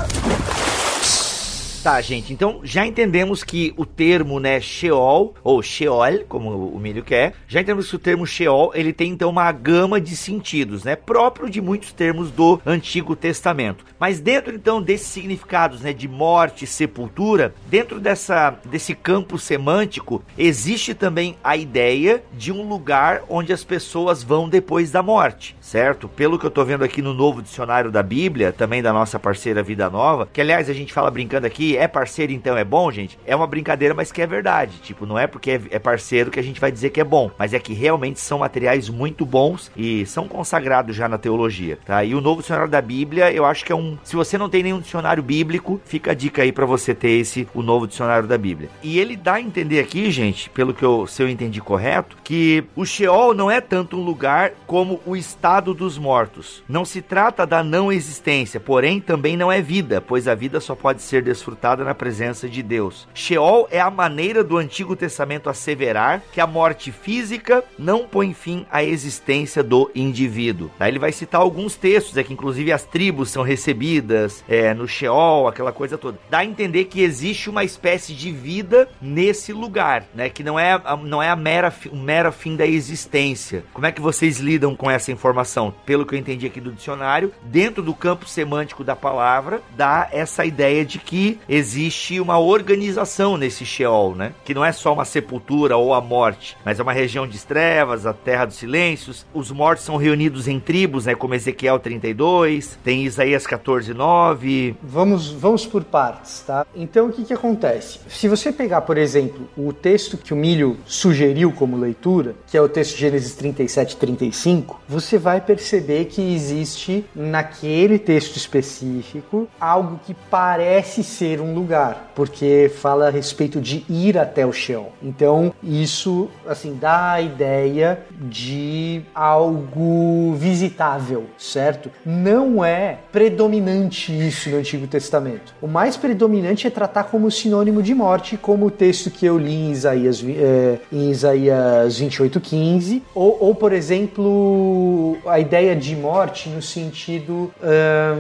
[1.83, 7.05] Tá, gente, então já entendemos que o termo, né, Sheol, ou Sheol, como o Milho
[7.05, 10.97] quer, já entendemos que o termo Sheol, ele tem então uma gama de sentidos, né,
[10.97, 13.85] próprio de muitos termos do Antigo Testamento.
[13.99, 20.95] Mas dentro então desses significados, né, de morte, sepultura, dentro dessa desse campo semântico, existe
[20.95, 26.09] também a ideia de um lugar onde as pessoas vão depois da morte, certo?
[26.09, 29.63] Pelo que eu tô vendo aqui no novo dicionário da Bíblia, também da nossa parceira
[29.63, 33.19] Vida Nova, que aliás a gente fala brincando aqui é parceiro então é bom, gente,
[33.27, 34.79] é uma brincadeira, mas que é verdade.
[34.83, 37.31] Tipo, não é porque é, é parceiro que a gente vai dizer que é bom,
[37.39, 42.05] mas é que realmente são materiais muito bons e são consagrados já na teologia, tá?
[42.05, 43.99] E o novo dicionário da Bíblia, eu acho que é um.
[44.03, 47.49] Se você não tem nenhum dicionário bíblico, fica a dica aí para você ter esse,
[47.55, 48.71] o novo dicionário da Bíblia.
[48.83, 52.65] E ele dá a entender aqui, gente, pelo que eu, se eu entendi correto, que
[52.75, 56.63] o Sheol não é tanto um lugar como o estado dos mortos.
[56.69, 60.75] Não se trata da não existência, porém também não é vida, pois a vida só
[60.75, 63.09] pode ser desfrutada desfrutada na presença de Deus.
[63.13, 68.65] Sheol é a maneira do Antigo Testamento asseverar que a morte física não põe fim
[68.71, 70.71] à existência do indivíduo.
[70.79, 74.87] Daí ele vai citar alguns textos, é que inclusive as tribos são recebidas é, no
[74.87, 76.19] Sheol, aquela coisa toda.
[76.31, 80.29] Dá a entender que existe uma espécie de vida nesse lugar, né?
[80.29, 83.65] Que não é, não é a mera, o mero fim da existência.
[83.73, 85.75] Como é que vocês lidam com essa informação?
[85.85, 90.45] Pelo que eu entendi aqui do dicionário, dentro do campo semântico da palavra, dá essa
[90.45, 94.33] ideia de que existe uma organização nesse Sheol, né?
[94.45, 98.07] Que não é só uma sepultura ou a morte, mas é uma região de trevas,
[98.07, 99.27] a terra dos silêncios.
[99.33, 101.15] Os mortos são reunidos em tribos, né?
[101.15, 104.77] Como Ezequiel 32, tem Isaías 14, 9.
[104.83, 106.67] Vamos, vamos por partes, tá?
[106.75, 108.01] Então o que, que acontece?
[108.09, 112.61] Se você pegar, por exemplo, o texto que o Milho sugeriu como leitura, que é
[112.61, 120.01] o texto de Gênesis 37, 35, você vai perceber que existe naquele texto específico algo
[120.05, 124.93] que parece ser um lugar, porque fala a respeito de ir até o Sheol.
[125.03, 131.91] Então, isso assim dá a ideia de algo visitável, certo?
[132.05, 135.55] Não é predominante isso no Antigo Testamento.
[135.61, 139.55] O mais predominante é tratar como sinônimo de morte, como o texto que eu li
[139.55, 146.63] em Isaías, é, em Isaías 28:15, ou, ou por exemplo, a ideia de morte no
[146.63, 147.51] sentido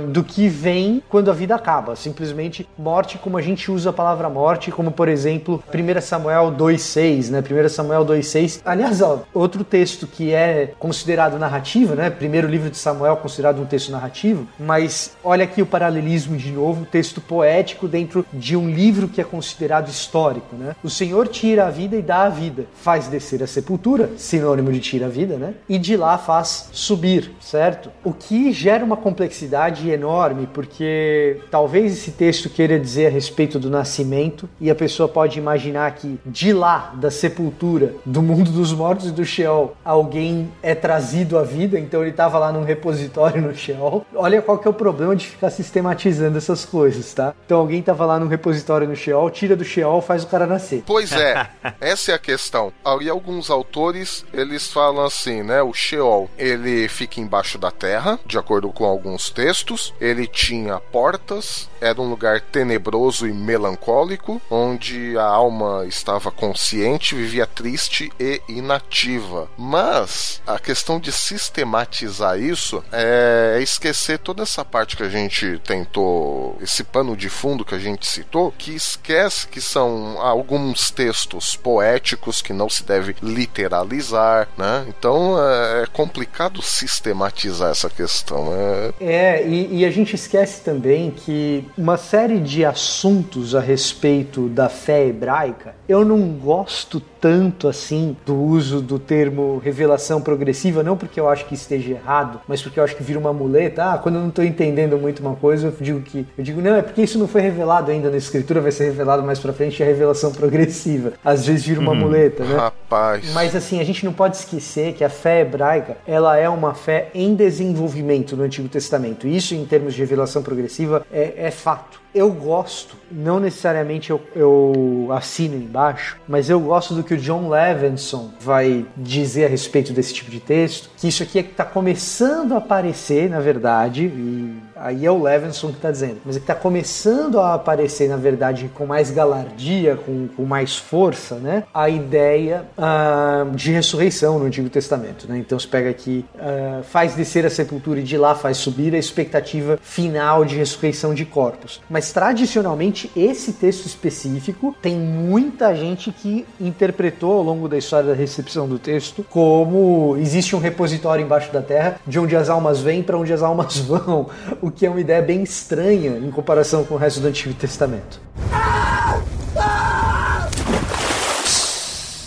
[0.08, 3.92] do que vem quando a vida acaba, simplesmente morte morte como a gente usa a
[3.92, 7.40] palavra morte, como por exemplo 1 Samuel 2,6, né?
[7.40, 8.60] 1 Samuel 2,6.
[8.64, 12.10] Aliás, ó, outro texto que é considerado narrativo, né?
[12.10, 16.84] Primeiro livro de Samuel considerado um texto narrativo, mas olha aqui o paralelismo de novo,
[16.84, 20.76] texto poético dentro de um livro que é considerado histórico, né?
[20.82, 24.80] O Senhor tira a vida e dá a vida, faz descer a sepultura, sinônimo de
[24.80, 25.54] tira a vida, né?
[25.66, 27.90] E de lá faz subir, certo?
[28.04, 33.60] O que gera uma complexidade enorme, porque talvez esse texto queira dizer dizer a respeito
[33.60, 38.72] do nascimento e a pessoa pode imaginar que de lá, da sepultura, do mundo dos
[38.72, 43.40] mortos e do Sheol, alguém é trazido à vida, então ele estava lá num repositório
[43.40, 44.04] no Sheol.
[44.14, 47.34] Olha qual que é o problema de ficar sistematizando essas coisas, tá?
[47.46, 50.82] Então alguém estava lá num repositório no Sheol, tira do Sheol, faz o cara nascer.
[50.84, 51.48] Pois é,
[51.80, 52.72] essa é a questão.
[53.00, 55.62] E alguns autores, eles falam assim, né?
[55.62, 59.94] O Sheol, ele fica embaixo da terra, de acordo com alguns textos.
[60.00, 62.87] Ele tinha portas, era um lugar tenebroso
[63.26, 69.48] e melancólico, onde a alma estava consciente, vivia triste e inativa.
[69.56, 76.56] Mas a questão de sistematizar isso é esquecer toda essa parte que a gente tentou,
[76.60, 82.40] esse pano de fundo que a gente citou, que esquece que são alguns textos poéticos
[82.42, 84.86] que não se deve literalizar, né?
[84.88, 88.52] Então é complicado sistematizar essa questão.
[89.00, 94.48] É, é e, e a gente esquece também que uma série de assuntos a respeito
[94.48, 100.96] da fé hebraica, eu não gosto tanto assim do uso do termo revelação progressiva, não
[100.96, 103.84] porque eu acho que esteja errado, mas porque eu acho que vira uma muleta.
[103.84, 106.76] Ah, quando eu não estou entendendo muito uma coisa, eu digo que eu digo não,
[106.76, 109.82] é porque isso não foi revelado ainda na escritura, vai ser revelado mais para frente,
[109.82, 111.14] é revelação progressiva.
[111.24, 112.54] Às vezes vira uma hum, muleta, né?
[112.54, 113.32] Rapaz.
[113.32, 117.08] Mas assim, a gente não pode esquecer que a fé hebraica, ela é uma fé
[117.12, 119.26] em desenvolvimento no Antigo Testamento.
[119.26, 125.08] Isso em termos de revelação progressiva é, é fato eu gosto, não necessariamente eu, eu,
[125.12, 130.14] assino embaixo, mas eu gosto do que o John Levinson vai dizer a respeito desse
[130.14, 134.56] tipo de texto, que isso aqui é que está começando a aparecer, na verdade, e
[134.80, 138.16] aí é o Levinson que está dizendo, mas é que está começando a aparecer, na
[138.16, 144.46] verdade, com mais galardia, com, com mais força, né, a ideia uh, de ressurreição no
[144.46, 145.26] Antigo Testamento.
[145.28, 145.38] Né?
[145.38, 148.98] Então se pega aqui, uh, faz descer a sepultura e de lá faz subir a
[148.98, 151.80] expectativa final de ressurreição de corpos.
[151.88, 158.14] Mas tradicionalmente esse texto específico tem muita gente que interpretou ao longo da história da
[158.14, 163.02] recepção do texto como existe um repositório embaixo da terra de onde as almas vêm
[163.02, 164.28] para onde as almas vão,
[164.70, 168.20] que é uma ideia bem estranha em comparação com o resto do Antigo Testamento.
[168.52, 169.97] Ah!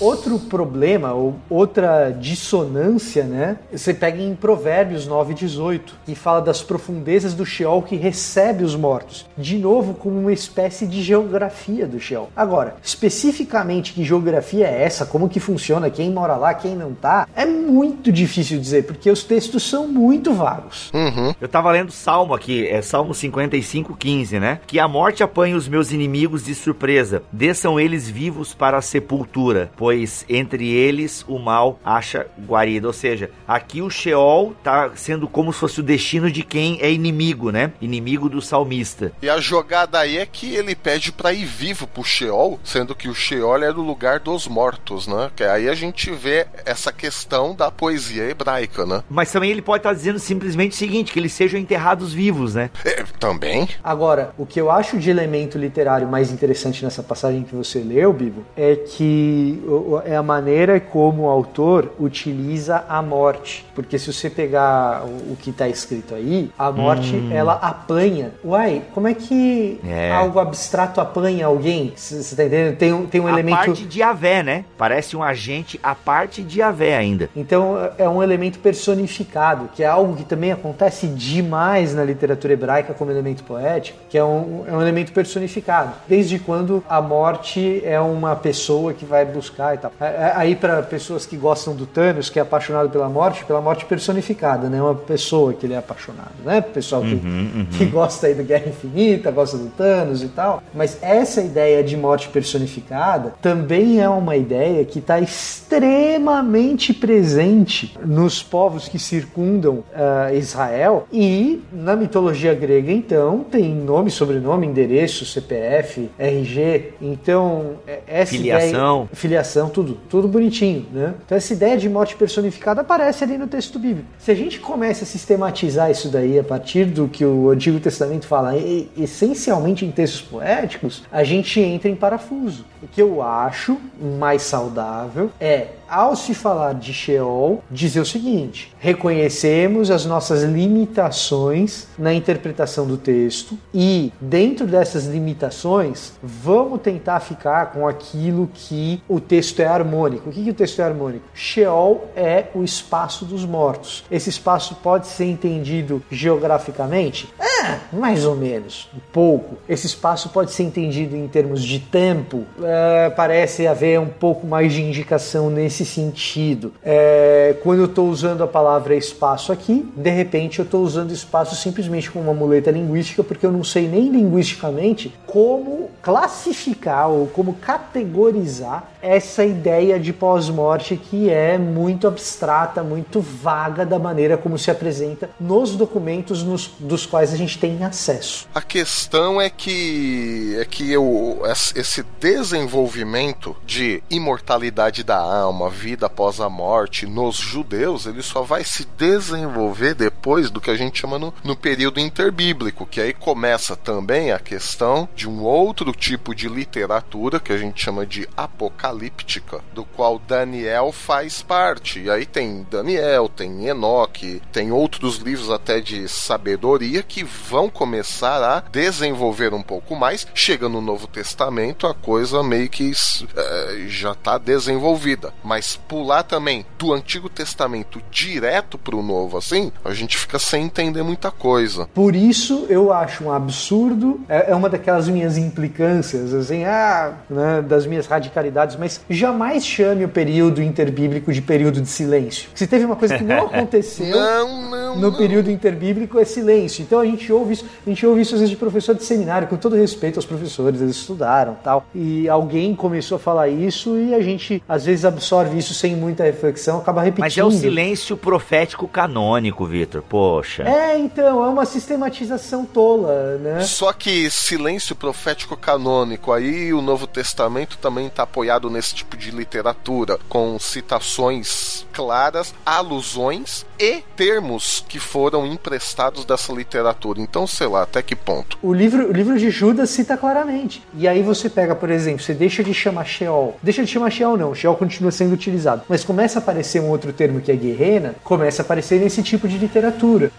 [0.01, 3.57] Outro problema, ou outra dissonância, né?
[3.71, 8.75] Você pega em Provérbios 9, 18, que fala das profundezas do Sheol que recebe os
[8.75, 9.27] mortos.
[9.37, 12.29] De novo, como uma espécie de geografia do Sheol.
[12.35, 15.05] Agora, especificamente que geografia é essa?
[15.05, 15.89] Como que funciona?
[15.89, 17.27] Quem mora lá, quem não tá?
[17.35, 20.89] É muito difícil dizer, porque os textos são muito vagos.
[20.93, 21.33] Uhum.
[21.39, 24.59] Eu tava lendo Salmo aqui, é Salmo 55, 15, né?
[24.65, 29.69] Que a morte apanha os meus inimigos de surpresa, desçam eles vivos para a sepultura,
[29.77, 32.87] pois pois entre eles o mal acha guarida.
[32.87, 36.89] Ou seja, aqui o Sheol está sendo como se fosse o destino de quem é
[36.89, 37.73] inimigo, né?
[37.81, 39.11] Inimigo do salmista.
[39.21, 43.09] E a jogada aí é que ele pede para ir vivo pro Sheol, sendo que
[43.09, 45.29] o Sheol é do lugar dos mortos, né?
[45.35, 49.03] Que aí a gente vê essa questão da poesia hebraica, né?
[49.09, 52.55] Mas também ele pode estar tá dizendo simplesmente o seguinte, que eles sejam enterrados vivos,
[52.55, 52.69] né?
[52.85, 53.67] É, também.
[53.83, 58.13] Agora, o que eu acho de elemento literário mais interessante nessa passagem que você leu,
[58.13, 59.61] Bibo, é que
[60.05, 63.65] é a maneira como o autor utiliza a morte.
[63.75, 67.29] Porque se você pegar o, que está escrito aí, a morte hum.
[67.31, 68.31] ela apanha.
[68.43, 70.11] Uai, como é que é.
[70.11, 71.93] algo abstrato apanha alguém?
[71.95, 72.77] Você está entendendo?
[72.77, 73.55] Tem, um, tem um a elemento.
[73.55, 74.65] A parte de Avé, né?
[74.77, 77.29] Parece um agente a parte de Avé ainda.
[77.35, 82.93] Então é um elemento personificado, que é algo que também acontece demais na literatura hebraica
[82.93, 85.93] como elemento poético, que é um, é um elemento personificado.
[86.07, 89.91] Desde quando a morte é uma pessoa que vai buscar e tal.
[89.99, 93.61] É, é, aí para pessoas que gostam do Thanos, que é apaixonado pela morte, pela
[93.61, 94.81] morte personificada, né?
[94.81, 96.61] Uma pessoa que ele é apaixonado, né?
[96.61, 97.65] Pessoal que, uhum, uhum.
[97.77, 100.63] que gosta aí do Guerra Infinita, gosta do Thanos e tal.
[100.73, 108.41] Mas essa ideia de morte personificada também é uma ideia que está extremamente presente nos
[108.41, 116.09] povos que circundam uh, Israel e na mitologia grega, então, tem nome, sobrenome, endereço, CPF,
[116.17, 116.93] RG.
[117.01, 119.03] Então, é, essa filiação.
[119.03, 119.09] ideia.
[119.13, 121.13] Filiação tudo, tudo bonitinho, né?
[121.25, 124.07] Então essa ideia de morte personificada aparece ali no texto bíblico.
[124.19, 128.25] Se a gente começa a sistematizar isso daí a partir do que o Antigo Testamento
[128.25, 128.53] fala,
[128.97, 132.65] essencialmente em textos poéticos, a gente entra em parafuso.
[132.81, 133.77] O que eu acho
[134.19, 141.87] mais saudável é ao se falar de Sheol, dizer o seguinte: reconhecemos as nossas limitações
[141.99, 149.19] na interpretação do texto e, dentro dessas limitações, vamos tentar ficar com aquilo que o
[149.19, 150.29] texto é harmônico.
[150.29, 151.25] O que, que o texto é harmônico?
[151.33, 154.05] Sheol é o espaço dos mortos.
[154.09, 157.27] Esse espaço pode ser entendido geograficamente?
[157.37, 159.57] É, É, mais ou menos, um pouco.
[159.69, 164.73] Esse espaço pode ser entendido em termos de tempo, é, parece haver um pouco mais
[164.73, 166.73] de indicação nesse sentido.
[166.83, 171.55] É, quando eu estou usando a palavra espaço aqui, de repente eu estou usando espaço
[171.55, 177.53] simplesmente como uma muleta linguística, porque eu não sei nem linguisticamente como classificar ou como
[177.53, 184.71] categorizar essa ideia de pós-morte que é muito abstrata, muito vaga da maneira como se
[184.71, 188.47] apresenta nos documentos nos, dos quais a gente tem acesso.
[188.53, 191.41] A questão é que é que eu,
[191.75, 198.63] esse desenvolvimento de imortalidade da alma, vida após a morte nos judeus, ele só vai
[198.63, 203.75] se desenvolver depois do que a gente chama no, no período interbíblico, que aí começa
[203.75, 209.61] também a questão de um outro tipo de literatura que a gente chama de apocalíptica,
[209.73, 212.01] do qual Daniel faz parte.
[212.01, 218.41] E aí tem Daniel, tem Enoque, tem outros livros até de sabedoria que vão começar
[218.43, 220.27] a desenvolver um pouco mais.
[220.33, 222.91] Chega no Novo Testamento, a coisa meio que
[223.35, 225.33] é, já está desenvolvida.
[225.43, 230.65] Mas pular também do Antigo Testamento direto para o Novo, assim, a gente fica sem
[230.65, 231.87] entender muita coisa.
[231.93, 237.61] Por isso eu acho um absurdo, é, é uma daquelas minhas implicâncias, assim, ah, né,
[237.61, 242.49] das minhas radicalidades, mas jamais chame o período interbíblico de período de silêncio.
[242.53, 245.17] Se teve uma coisa que não aconteceu não, não, no não.
[245.17, 246.83] período interbíblico é silêncio.
[246.83, 249.47] Então a gente ouve isso, a gente ouve isso às vezes de professor de seminário,
[249.47, 251.85] com todo respeito aos professores, eles estudaram tal.
[251.93, 256.23] E alguém começou a falar isso e a gente às vezes absorve isso sem muita
[256.23, 257.23] reflexão, acaba repetindo.
[257.23, 260.01] Mas é o silêncio profético canônico, Vitor.
[260.01, 260.63] Poxa.
[260.63, 263.61] É, então, é uma sistematização tola, né?
[263.61, 269.31] Só que silêncio profético canônico, aí o Novo Testamento também está apoiado nesse tipo de
[269.31, 277.20] literatura, com citações claras, alusões e termos que foram emprestados dessa literatura.
[277.21, 278.57] Então, sei lá, até que ponto.
[278.61, 280.83] O livro, o livro de Judas cita claramente.
[280.93, 283.57] E aí você pega, por exemplo, você deixa de chamar Sheol.
[283.61, 284.55] Deixa de chamar Sheol, não.
[284.55, 285.83] Sheol continua sendo utilizado.
[285.87, 289.47] Mas começa a aparecer um outro termo que é guerrena, começa a aparecer nesse tipo
[289.47, 290.31] de literatura.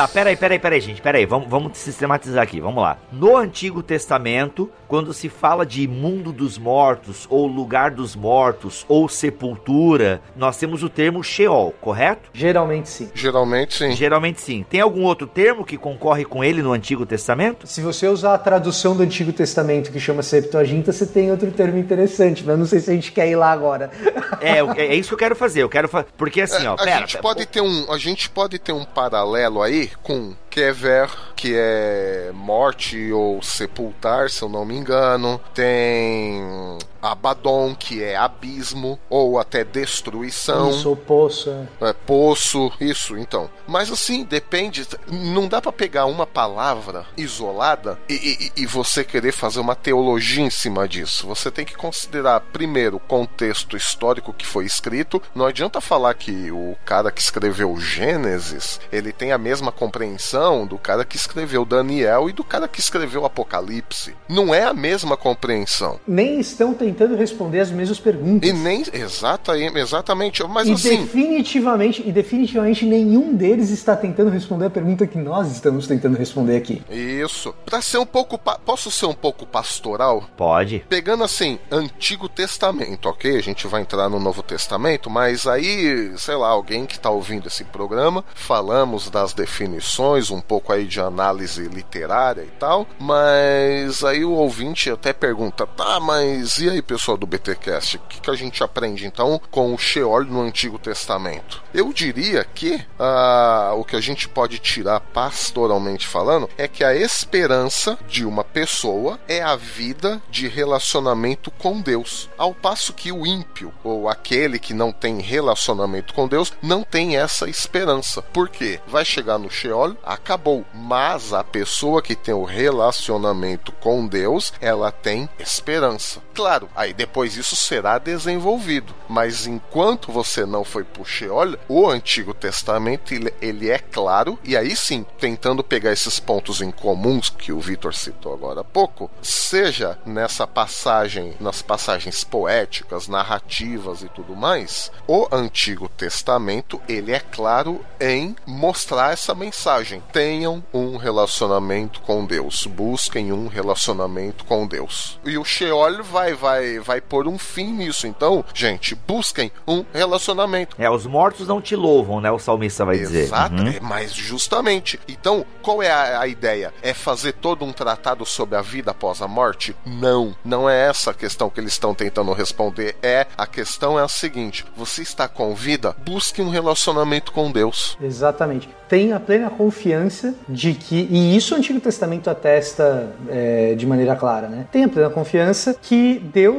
[0.00, 2.96] Tá, peraí, peraí, peraí, gente, peraí, vamos, vamos sistematizar aqui, vamos lá.
[3.12, 9.10] No Antigo Testamento, quando se fala de mundo dos mortos, ou lugar dos mortos, ou
[9.10, 12.30] sepultura, nós temos o termo Sheol, correto?
[12.32, 13.10] Geralmente sim.
[13.14, 13.92] Geralmente sim.
[13.92, 14.64] Geralmente sim.
[14.70, 17.66] Tem algum outro termo que concorre com ele no Antigo Testamento?
[17.66, 21.76] Se você usar a tradução do Antigo Testamento que chama Septuaginta, você tem outro termo
[21.76, 23.90] interessante, mas não sei se a gente quer ir lá agora.
[24.40, 25.62] É, é isso que eu quero fazer.
[25.62, 27.98] Eu quero fa porque assim, ó, É, a pera, gente pera, pode ter um, a
[27.98, 34.48] gente pode ter um paralelo aí com Kever, que é morte ou sepultar, se eu
[34.48, 35.40] não me engano.
[35.54, 40.70] Tem Abaddon, que é abismo ou até destruição.
[40.70, 41.50] Isso, poço.
[41.80, 41.92] é.
[42.06, 43.48] Poço, isso, então.
[43.66, 44.86] Mas assim, depende.
[45.08, 48.14] Não dá pra pegar uma palavra isolada e,
[48.56, 51.26] e- e você querer fazer uma teologia em cima disso.
[51.26, 55.22] Você tem que considerar, primeiro, o contexto histórico que foi escrito.
[55.34, 60.78] Não adianta falar que o cara que escreveu Gênesis ele tem a mesma compreensão do
[60.78, 64.14] cara que escreveu Daniel e do cara que escreveu Apocalipse.
[64.28, 66.00] Não é a mesma compreensão.
[66.06, 68.48] Nem estão tentando responder as mesmas perguntas.
[68.48, 68.84] E nem.
[68.92, 70.42] Exata, exatamente.
[70.44, 70.96] Mas E assim.
[71.02, 76.56] definitivamente, e definitivamente nenhum deles está tentando responder a pergunta que nós estamos tentando responder
[76.56, 76.82] aqui.
[76.90, 77.54] Isso.
[77.64, 78.38] Pra ser um pouco.
[78.64, 80.24] Posso ser um pouco pastoral?
[80.36, 80.84] Pode.
[80.88, 83.36] Pegando assim, Antigo Testamento, ok?
[83.36, 87.46] A gente vai entrar no Novo Testamento, mas aí, sei lá, alguém que tá ouvindo
[87.48, 94.24] esse programa, falamos das definições, um pouco aí de análise literária e tal, mas aí
[94.24, 98.34] o ouvinte até pergunta, tá, mas e aí, pessoal do BTcast, o que, que a
[98.34, 101.62] gente aprende então com o Sheol no Antigo Testamento?
[101.72, 106.94] Eu diria que ah, o que a gente pode tirar pastoralmente falando é que a
[106.94, 113.26] esperança de uma pessoa é a vida de relacionamento com Deus, ao passo que o
[113.26, 118.22] ímpio ou aquele que não tem relacionamento com Deus não tem essa esperança.
[118.22, 118.80] Por quê?
[118.86, 124.90] Vai chegar no Sheol, acabou, mas a pessoa que tem o relacionamento com Deus, ela
[124.90, 126.20] tem esperança.
[126.34, 132.34] Claro, aí depois isso será desenvolvido, mas enquanto você não foi pro Sheol, o Antigo
[132.34, 137.60] Testamento ele é claro, e aí sim, tentando pegar esses pontos em comuns que o
[137.60, 144.90] Vitor citou agora há pouco, seja nessa passagem, nas passagens poéticas, narrativas e tudo mais,
[145.06, 150.02] o Antigo Testamento ele é claro em mostrar essa mensagem.
[150.12, 155.18] tenham um relacionamento com Deus, busquem um relacionamento com Deus.
[155.24, 158.06] E o Sheol vai vai vai pôr um fim nisso.
[158.06, 160.76] Então, gente, busquem um relacionamento.
[160.78, 162.30] É, os mortos não te louvam, né?
[162.30, 163.24] O salmista vai dizer.
[163.24, 163.68] Exato, uhum.
[163.68, 164.98] É, mas justamente.
[165.08, 166.72] Então, qual é a, a ideia?
[166.82, 169.74] É fazer todo um tratado sobre a vida após a morte?
[169.84, 172.96] Não, não é essa a questão que eles estão tentando responder.
[173.02, 177.96] É a questão é a seguinte: você está com vida, busque um relacionamento com Deus.
[178.00, 184.16] Exatamente tenha plena confiança de que, e isso o Antigo Testamento atesta é, de maneira
[184.16, 184.66] clara, né?
[184.72, 186.49] Tenha plena confiança que Deus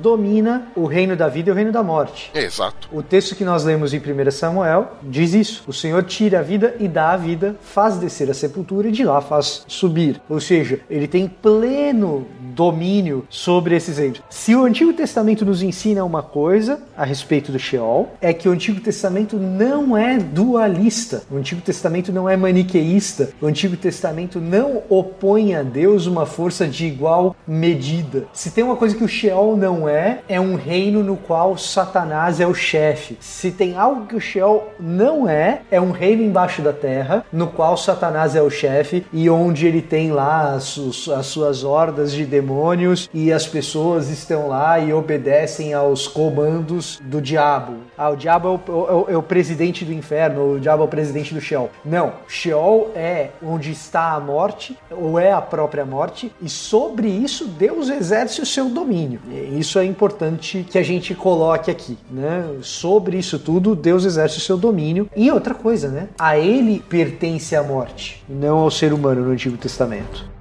[0.00, 2.30] domina o reino da vida e o reino da morte.
[2.34, 2.88] Exato.
[2.92, 6.76] O texto que nós lemos em 1 Samuel diz isso: o Senhor tira a vida
[6.78, 10.20] e dá a vida, faz descer a sepultura e de lá faz subir.
[10.28, 14.22] Ou seja, ele tem pleno domínio sobre esses reinos.
[14.28, 18.52] Se o Antigo Testamento nos ensina uma coisa a respeito do Sheol, é que o
[18.52, 21.22] Antigo Testamento não é dualista.
[21.30, 23.30] O Antigo Testamento Testamento não é maniqueísta.
[23.40, 28.26] O Antigo Testamento não opõe a Deus uma força de igual medida.
[28.32, 32.40] Se tem uma coisa que o Sheol não é, é um reino no qual Satanás
[32.40, 33.16] é o chefe.
[33.20, 37.46] Se tem algo que o Sheol não é, é um reino embaixo da terra, no
[37.46, 40.78] qual Satanás é o chefe e onde ele tem lá as,
[41.08, 47.20] as suas hordas de demônios e as pessoas estão lá e obedecem aos comandos do
[47.20, 47.87] diabo.
[47.98, 50.86] Ah, o diabo é o, é o, é o presidente do inferno, o diabo é
[50.86, 51.68] o presidente do Sheol.
[51.84, 57.46] Não, Sheol é onde está a morte, ou é a própria morte, e sobre isso
[57.46, 59.20] Deus exerce o seu domínio.
[59.28, 62.44] E isso é importante que a gente coloque aqui, né?
[62.62, 65.10] Sobre isso tudo, Deus exerce o seu domínio.
[65.16, 66.08] E outra coisa, né?
[66.18, 70.37] A ele pertence a morte, não ao ser humano no Antigo Testamento.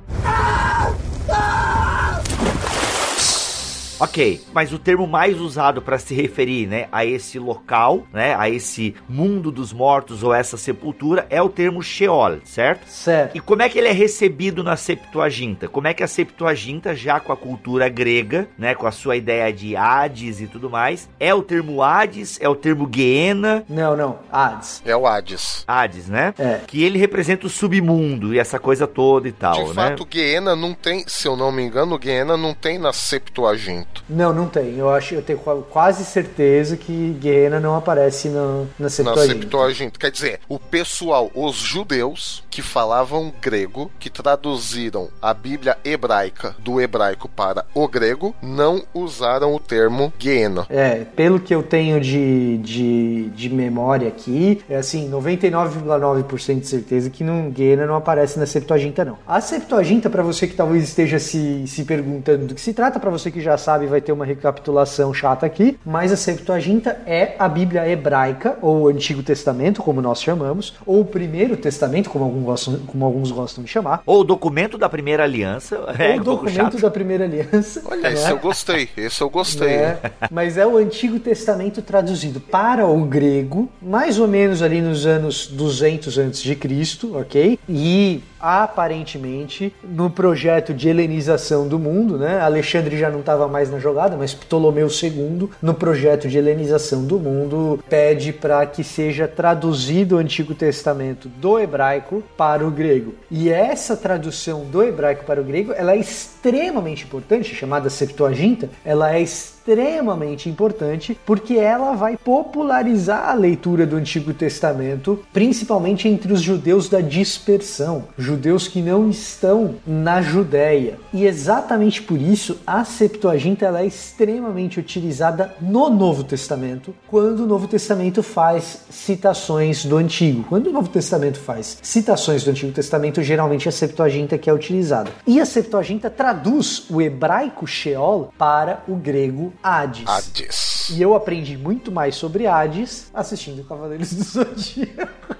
[3.99, 8.47] Ok, mas o termo mais usado para se referir, né, a esse local, né, a
[8.47, 12.87] esse mundo dos mortos ou essa sepultura é o termo Sheol, certo?
[12.87, 13.35] Certo.
[13.35, 15.67] E como é que ele é recebido na Septuaginta?
[15.67, 19.51] Como é que a Septuaginta, já com a cultura grega, né, com a sua ideia
[19.51, 23.63] de Hades e tudo mais, é o termo Hades, é o termo Geena?
[23.67, 24.81] Não, não, Hades.
[24.85, 25.63] É o Hades.
[25.67, 26.35] Hades, né?
[26.37, 26.61] É.
[26.67, 29.67] Que ele representa o submundo e essa coisa toda e tal, de né?
[29.67, 33.86] De fato, Geena não tem, se eu não me engano, Geena não tem na Septuaginta.
[34.09, 34.77] Não, não tem.
[34.77, 39.33] Eu acho, eu tenho quase certeza que Guerrena não aparece na, na Septuaginta.
[39.33, 39.99] Na Septuaginta.
[39.99, 46.81] Quer dizer, o pessoal, os judeus que falavam grego, que traduziram a Bíblia hebraica do
[46.81, 50.65] hebraico para o grego, não usaram o termo Guiena.
[50.69, 57.09] É, pelo que eu tenho de, de, de memória aqui, é assim, 99,9% de certeza
[57.09, 59.19] que não, Guiena não aparece na Septuaginta, não.
[59.27, 63.11] A Septuaginta, para você que talvez esteja se, se perguntando do que se trata, para
[63.11, 67.47] você que já sabe, vai ter uma recapitulação chata aqui, mas a Septuaginta é a
[67.47, 72.43] Bíblia hebraica, ou o Antigo Testamento, como nós chamamos, ou o Primeiro Testamento, como alguns
[72.43, 74.01] gostam, como alguns gostam de chamar.
[74.05, 75.77] Ou o documento da Primeira Aliança.
[75.99, 77.81] É, ou o documento da Primeira Aliança.
[77.85, 78.13] Olha, né?
[78.13, 79.69] esse eu gostei, esse eu gostei.
[79.69, 79.99] É,
[80.31, 85.47] mas é o Antigo Testamento traduzido para o grego, mais ou menos ali nos anos
[85.47, 87.59] 200 antes de Cristo, ok?
[87.67, 92.39] E aparentemente no projeto de helenização do mundo, né?
[92.41, 97.19] Alexandre já não estava mais na jogada, mas Ptolomeu II, no projeto de helenização do
[97.19, 103.15] mundo, pede para que seja traduzido o Antigo Testamento do hebraico para o grego.
[103.29, 109.13] E essa tradução do hebraico para o grego, ela é extremamente importante, chamada Septuaginta, ela
[109.13, 109.21] é
[109.67, 116.87] extremamente importante porque ela vai popularizar a leitura do Antigo Testamento, principalmente entre os judeus
[116.87, 120.97] da dispersão, judeus que não estão na Judéia.
[121.13, 127.47] E exatamente por isso a Septuaginta ela é extremamente utilizada no Novo Testamento, quando o
[127.47, 130.45] Novo Testamento faz citações do Antigo.
[130.47, 135.11] Quando o Novo Testamento faz citações do Antigo Testamento, geralmente a Septuaginta que é utilizada.
[135.25, 140.07] E a Septuaginta traduz o hebraico Sheol para o grego Hades.
[140.07, 140.89] Hades.
[140.89, 145.35] E eu aprendi muito mais sobre Hades assistindo Cavaleiros do Zodíaco.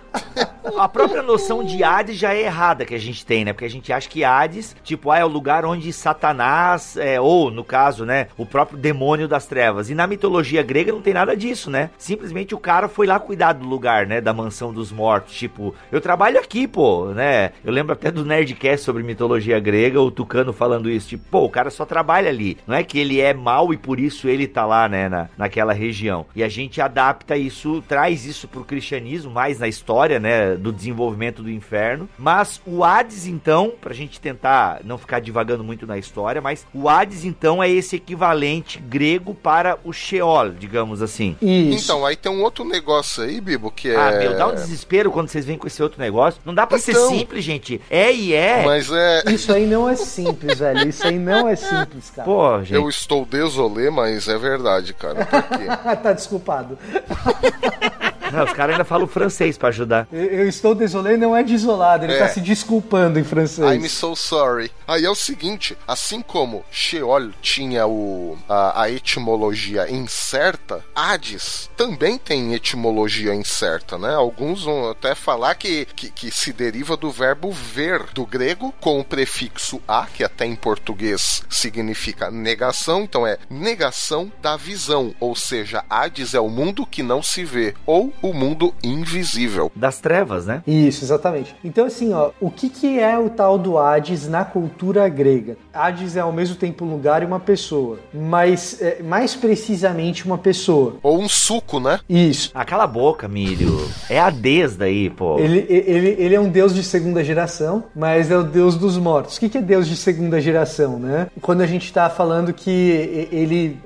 [0.76, 3.54] A própria noção de Hades já é errada que a gente tem, né?
[3.54, 7.50] Porque a gente acha que Hades, tipo, ah, é o lugar onde Satanás, é, ou
[7.52, 9.90] no caso, né, o próprio demônio das trevas.
[9.90, 11.90] E na mitologia grega não tem nada disso, né?
[11.98, 15.36] Simplesmente o cara foi lá cuidar do lugar, né, da mansão dos mortos.
[15.36, 17.52] Tipo, eu trabalho aqui, pô, né?
[17.64, 21.10] Eu lembro até do Nerdcast sobre mitologia grega, o Tucano falando isso.
[21.10, 22.58] Tipo, pô, o cara só trabalha ali.
[22.68, 25.74] Não é que ele é mal e por isso ele tá lá, né, na, naquela
[25.74, 26.26] região.
[26.36, 31.42] E a gente adapta isso, traz isso pro cristianismo, mais na história, né, do desenvolvimento
[31.44, 32.10] do inferno.
[32.18, 36.90] Mas o Hades, então, pra gente tentar não ficar divagando muito na história, mas o
[36.90, 41.36] Hades, então, é esse equivalente grego para o Sheol, digamos assim.
[41.42, 41.86] Isso.
[41.86, 43.96] Então, aí tem um outro negócio aí, Bibo, que é.
[43.96, 46.42] Ah, meu, dá um desespero quando vocês vêm com esse outro negócio.
[46.46, 47.82] Não dá pra então, ser simples, gente.
[47.90, 48.64] É e é.
[48.66, 49.24] Mas é.
[49.28, 50.88] Isso aí não é simples, velho.
[50.88, 52.26] Isso aí não é simples, cara.
[52.26, 52.74] Pô, gente.
[52.74, 55.26] Eu estou desolé, mas é verdade, cara.
[55.26, 55.66] Por quê?
[56.02, 56.78] tá desculpado.
[58.32, 60.08] Não, os caras ainda falam francês para ajudar.
[60.12, 62.20] Eu, eu, estou desolé, não é desolado, ele é.
[62.20, 63.72] tá se desculpando em francês.
[63.72, 64.72] I'm so sorry.
[64.88, 72.18] Aí é o seguinte, assim como Sheol tinha o, a, a etimologia incerta, Hades também
[72.18, 74.14] tem etimologia incerta, né?
[74.14, 79.00] Alguns vão até falar que, que, que se deriva do verbo ver, do grego, com
[79.00, 85.36] o prefixo a, que até em português significa negação, então é negação da visão, ou
[85.36, 89.72] seja, Hades é o mundo que não se vê, ou o mundo invisível.
[89.76, 90.62] Das trevas, né?
[90.66, 91.56] Isso, exatamente.
[91.64, 95.58] Então, assim, ó, o que, que é o tal do Hades na cultura grega?
[95.74, 100.38] Hades é ao mesmo tempo um lugar e uma pessoa, mas é, mais precisamente uma
[100.38, 100.96] pessoa.
[101.04, 102.00] Ou um suco, né?
[102.10, 102.52] Isso.
[102.54, 103.88] Ah, cala a boca, Mírio.
[104.10, 105.40] É a Hades daí, pô.
[105.40, 109.38] Ele, ele, ele é um deus de segunda geração, mas é o deus dos mortos.
[109.38, 111.28] O que, que é deus de segunda geração, né?
[111.42, 113.80] Quando a gente tá falando que ele,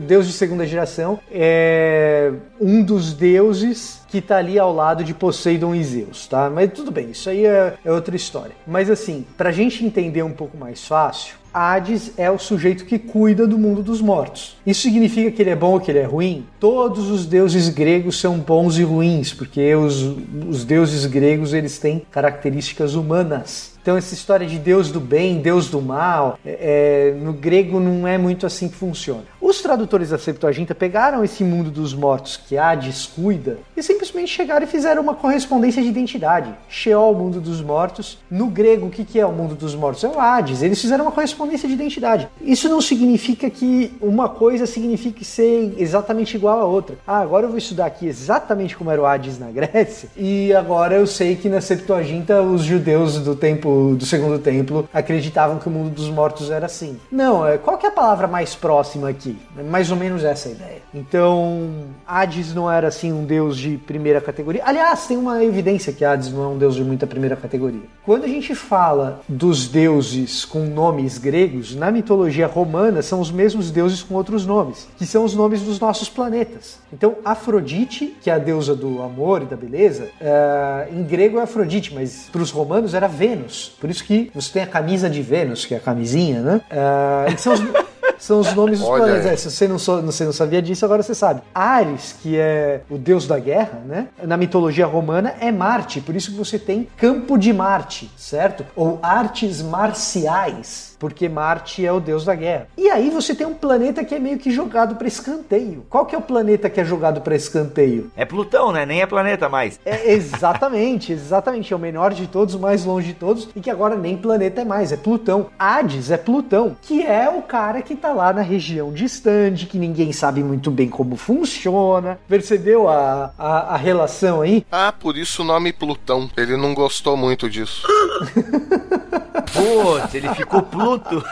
[0.00, 3.77] deus de segunda geração, é um dos deuses
[4.08, 6.48] que está ali ao lado de Poseidon e Zeus, tá?
[6.48, 8.54] Mas tudo bem, isso aí é, é outra história.
[8.66, 12.98] Mas assim, para a gente entender um pouco mais fácil, Hades é o sujeito que
[12.98, 14.56] cuida do mundo dos mortos.
[14.66, 16.46] Isso significa que ele é bom ou que ele é ruim?
[16.60, 20.02] Todos os deuses gregos são bons e ruins, porque os,
[20.48, 23.78] os deuses gregos eles têm características humanas.
[23.88, 28.06] Então, essa história de Deus do bem, Deus do mal, é, é, no grego não
[28.06, 29.22] é muito assim que funciona.
[29.40, 34.66] Os tradutores da Septuaginta pegaram esse mundo dos mortos que Hades cuida e simplesmente chegaram
[34.66, 36.54] e fizeram uma correspondência de identidade.
[36.68, 38.18] Sheol, mundo dos mortos.
[38.30, 40.04] No grego, o que é o mundo dos mortos?
[40.04, 40.60] É o Hades.
[40.60, 42.28] Eles fizeram uma correspondência de identidade.
[42.40, 46.96] Isso não significa que uma coisa signifique ser exatamente igual a outra.
[47.06, 50.96] Ah, agora eu vou estudar aqui exatamente como era o Hades na Grécia e agora
[50.96, 55.70] eu sei que na Septuaginta os judeus do tempo do, segundo templo acreditavam que o
[55.70, 56.98] mundo dos mortos era assim.
[57.10, 59.38] Não, é, qual que é a palavra mais próxima aqui?
[59.56, 60.82] É mais ou menos essa ideia.
[60.92, 64.62] Então, Hades não era assim um deus de primeira categoria.
[64.64, 67.82] Aliás, tem uma evidência que Hades não é um deus de muita primeira categoria.
[68.04, 71.37] Quando a gente fala dos deuses com nomes gregos,
[71.76, 75.78] na mitologia romana são os mesmos deuses com outros nomes, que são os nomes dos
[75.78, 76.78] nossos planetas.
[76.92, 81.42] Então, Afrodite, que é a deusa do amor e da beleza, uh, em grego é
[81.42, 83.76] Afrodite, mas para os romanos era Vênus.
[83.80, 86.60] Por isso que você tem a camisa de Vênus, que é a camisinha, né?
[86.70, 87.60] Uh, são os...
[88.18, 89.26] são os nomes dos planetas.
[89.26, 91.42] É, se você não, so, você não sabia disso, agora você sabe.
[91.54, 94.08] Ares, que é o deus da guerra, né?
[94.22, 98.64] Na mitologia romana é Marte, por isso que você tem campo de Marte, certo?
[98.76, 102.68] Ou artes marciais porque Marte é o deus da guerra.
[102.76, 105.86] E aí você tem um planeta que é meio que jogado para escanteio.
[105.88, 108.10] Qual que é o planeta que é jogado para escanteio?
[108.16, 108.84] É Plutão, né?
[108.84, 109.78] Nem é planeta mais.
[109.84, 111.72] É exatamente, exatamente.
[111.72, 114.62] É o menor de todos, o mais longe de todos e que agora nem planeta
[114.62, 115.46] é mais, é Plutão.
[115.58, 120.12] Hades é Plutão, que é o cara que tá lá na região distante, que ninguém
[120.12, 122.18] sabe muito bem como funciona.
[122.28, 124.64] Percebeu a, a, a relação aí?
[124.70, 126.30] Ah, por isso o nome Plutão.
[126.36, 127.86] Ele não gostou muito disso.
[129.52, 131.24] Putz, ele ficou Pluto.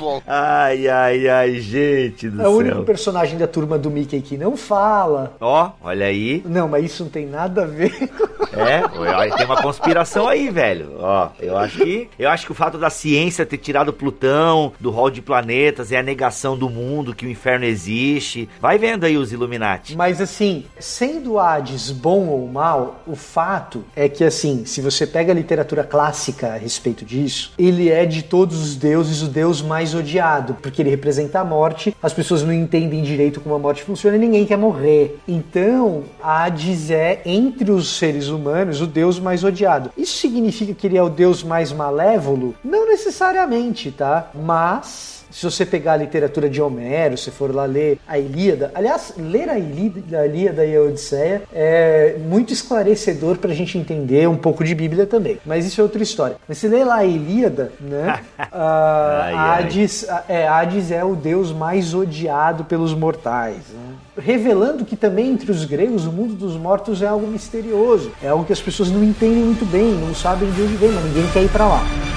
[0.00, 0.22] Bom.
[0.26, 2.50] Ai, ai, ai, gente do é céu.
[2.50, 5.36] É o único personagem da turma do Mickey que não fala.
[5.38, 6.42] Ó, oh, olha aí.
[6.46, 8.10] Não, mas isso não tem nada a ver.
[8.52, 10.96] É, tem uma conspiração aí, velho.
[10.98, 14.90] Ó, eu acho que eu acho que o fato da ciência ter tirado Plutão do
[14.90, 18.48] rol de planetas é a negação do mundo que o inferno existe.
[18.60, 19.96] Vai vendo aí os Illuminati.
[19.96, 25.32] Mas assim, sendo Hades bom ou mal, o fato é que assim, se você pega
[25.32, 29.89] a literatura clássica a respeito disso, ele é de todos os deuses o deus mais
[29.94, 34.16] odiado, porque ele representa a morte, as pessoas não entendem direito como a morte funciona
[34.16, 35.18] e ninguém quer morrer.
[35.26, 39.90] Então, Hades é, entre os seres humanos, o deus mais odiado.
[39.96, 42.54] Isso significa que ele é o deus mais malévolo?
[42.64, 44.30] Não necessariamente, tá?
[44.34, 49.14] Mas se você pegar a literatura de Homero, se for lá ler a Ilíada, aliás,
[49.16, 54.28] ler a Ilíada, a Ilíada e a Odisseia é muito esclarecedor para a gente entender
[54.28, 55.38] um pouco de Bíblia também.
[55.44, 56.36] Mas isso é outra história.
[56.48, 58.20] Mas se ler lá a Ilíada, né?
[58.50, 63.56] a, Hades, é, Hades é o deus mais odiado pelos mortais.
[63.72, 63.94] Né?
[64.18, 68.44] Revelando que também entre os gregos o mundo dos mortos é algo misterioso, é algo
[68.44, 71.42] que as pessoas não entendem muito bem, não sabem de onde vem, mas ninguém quer
[71.42, 72.09] ir para lá.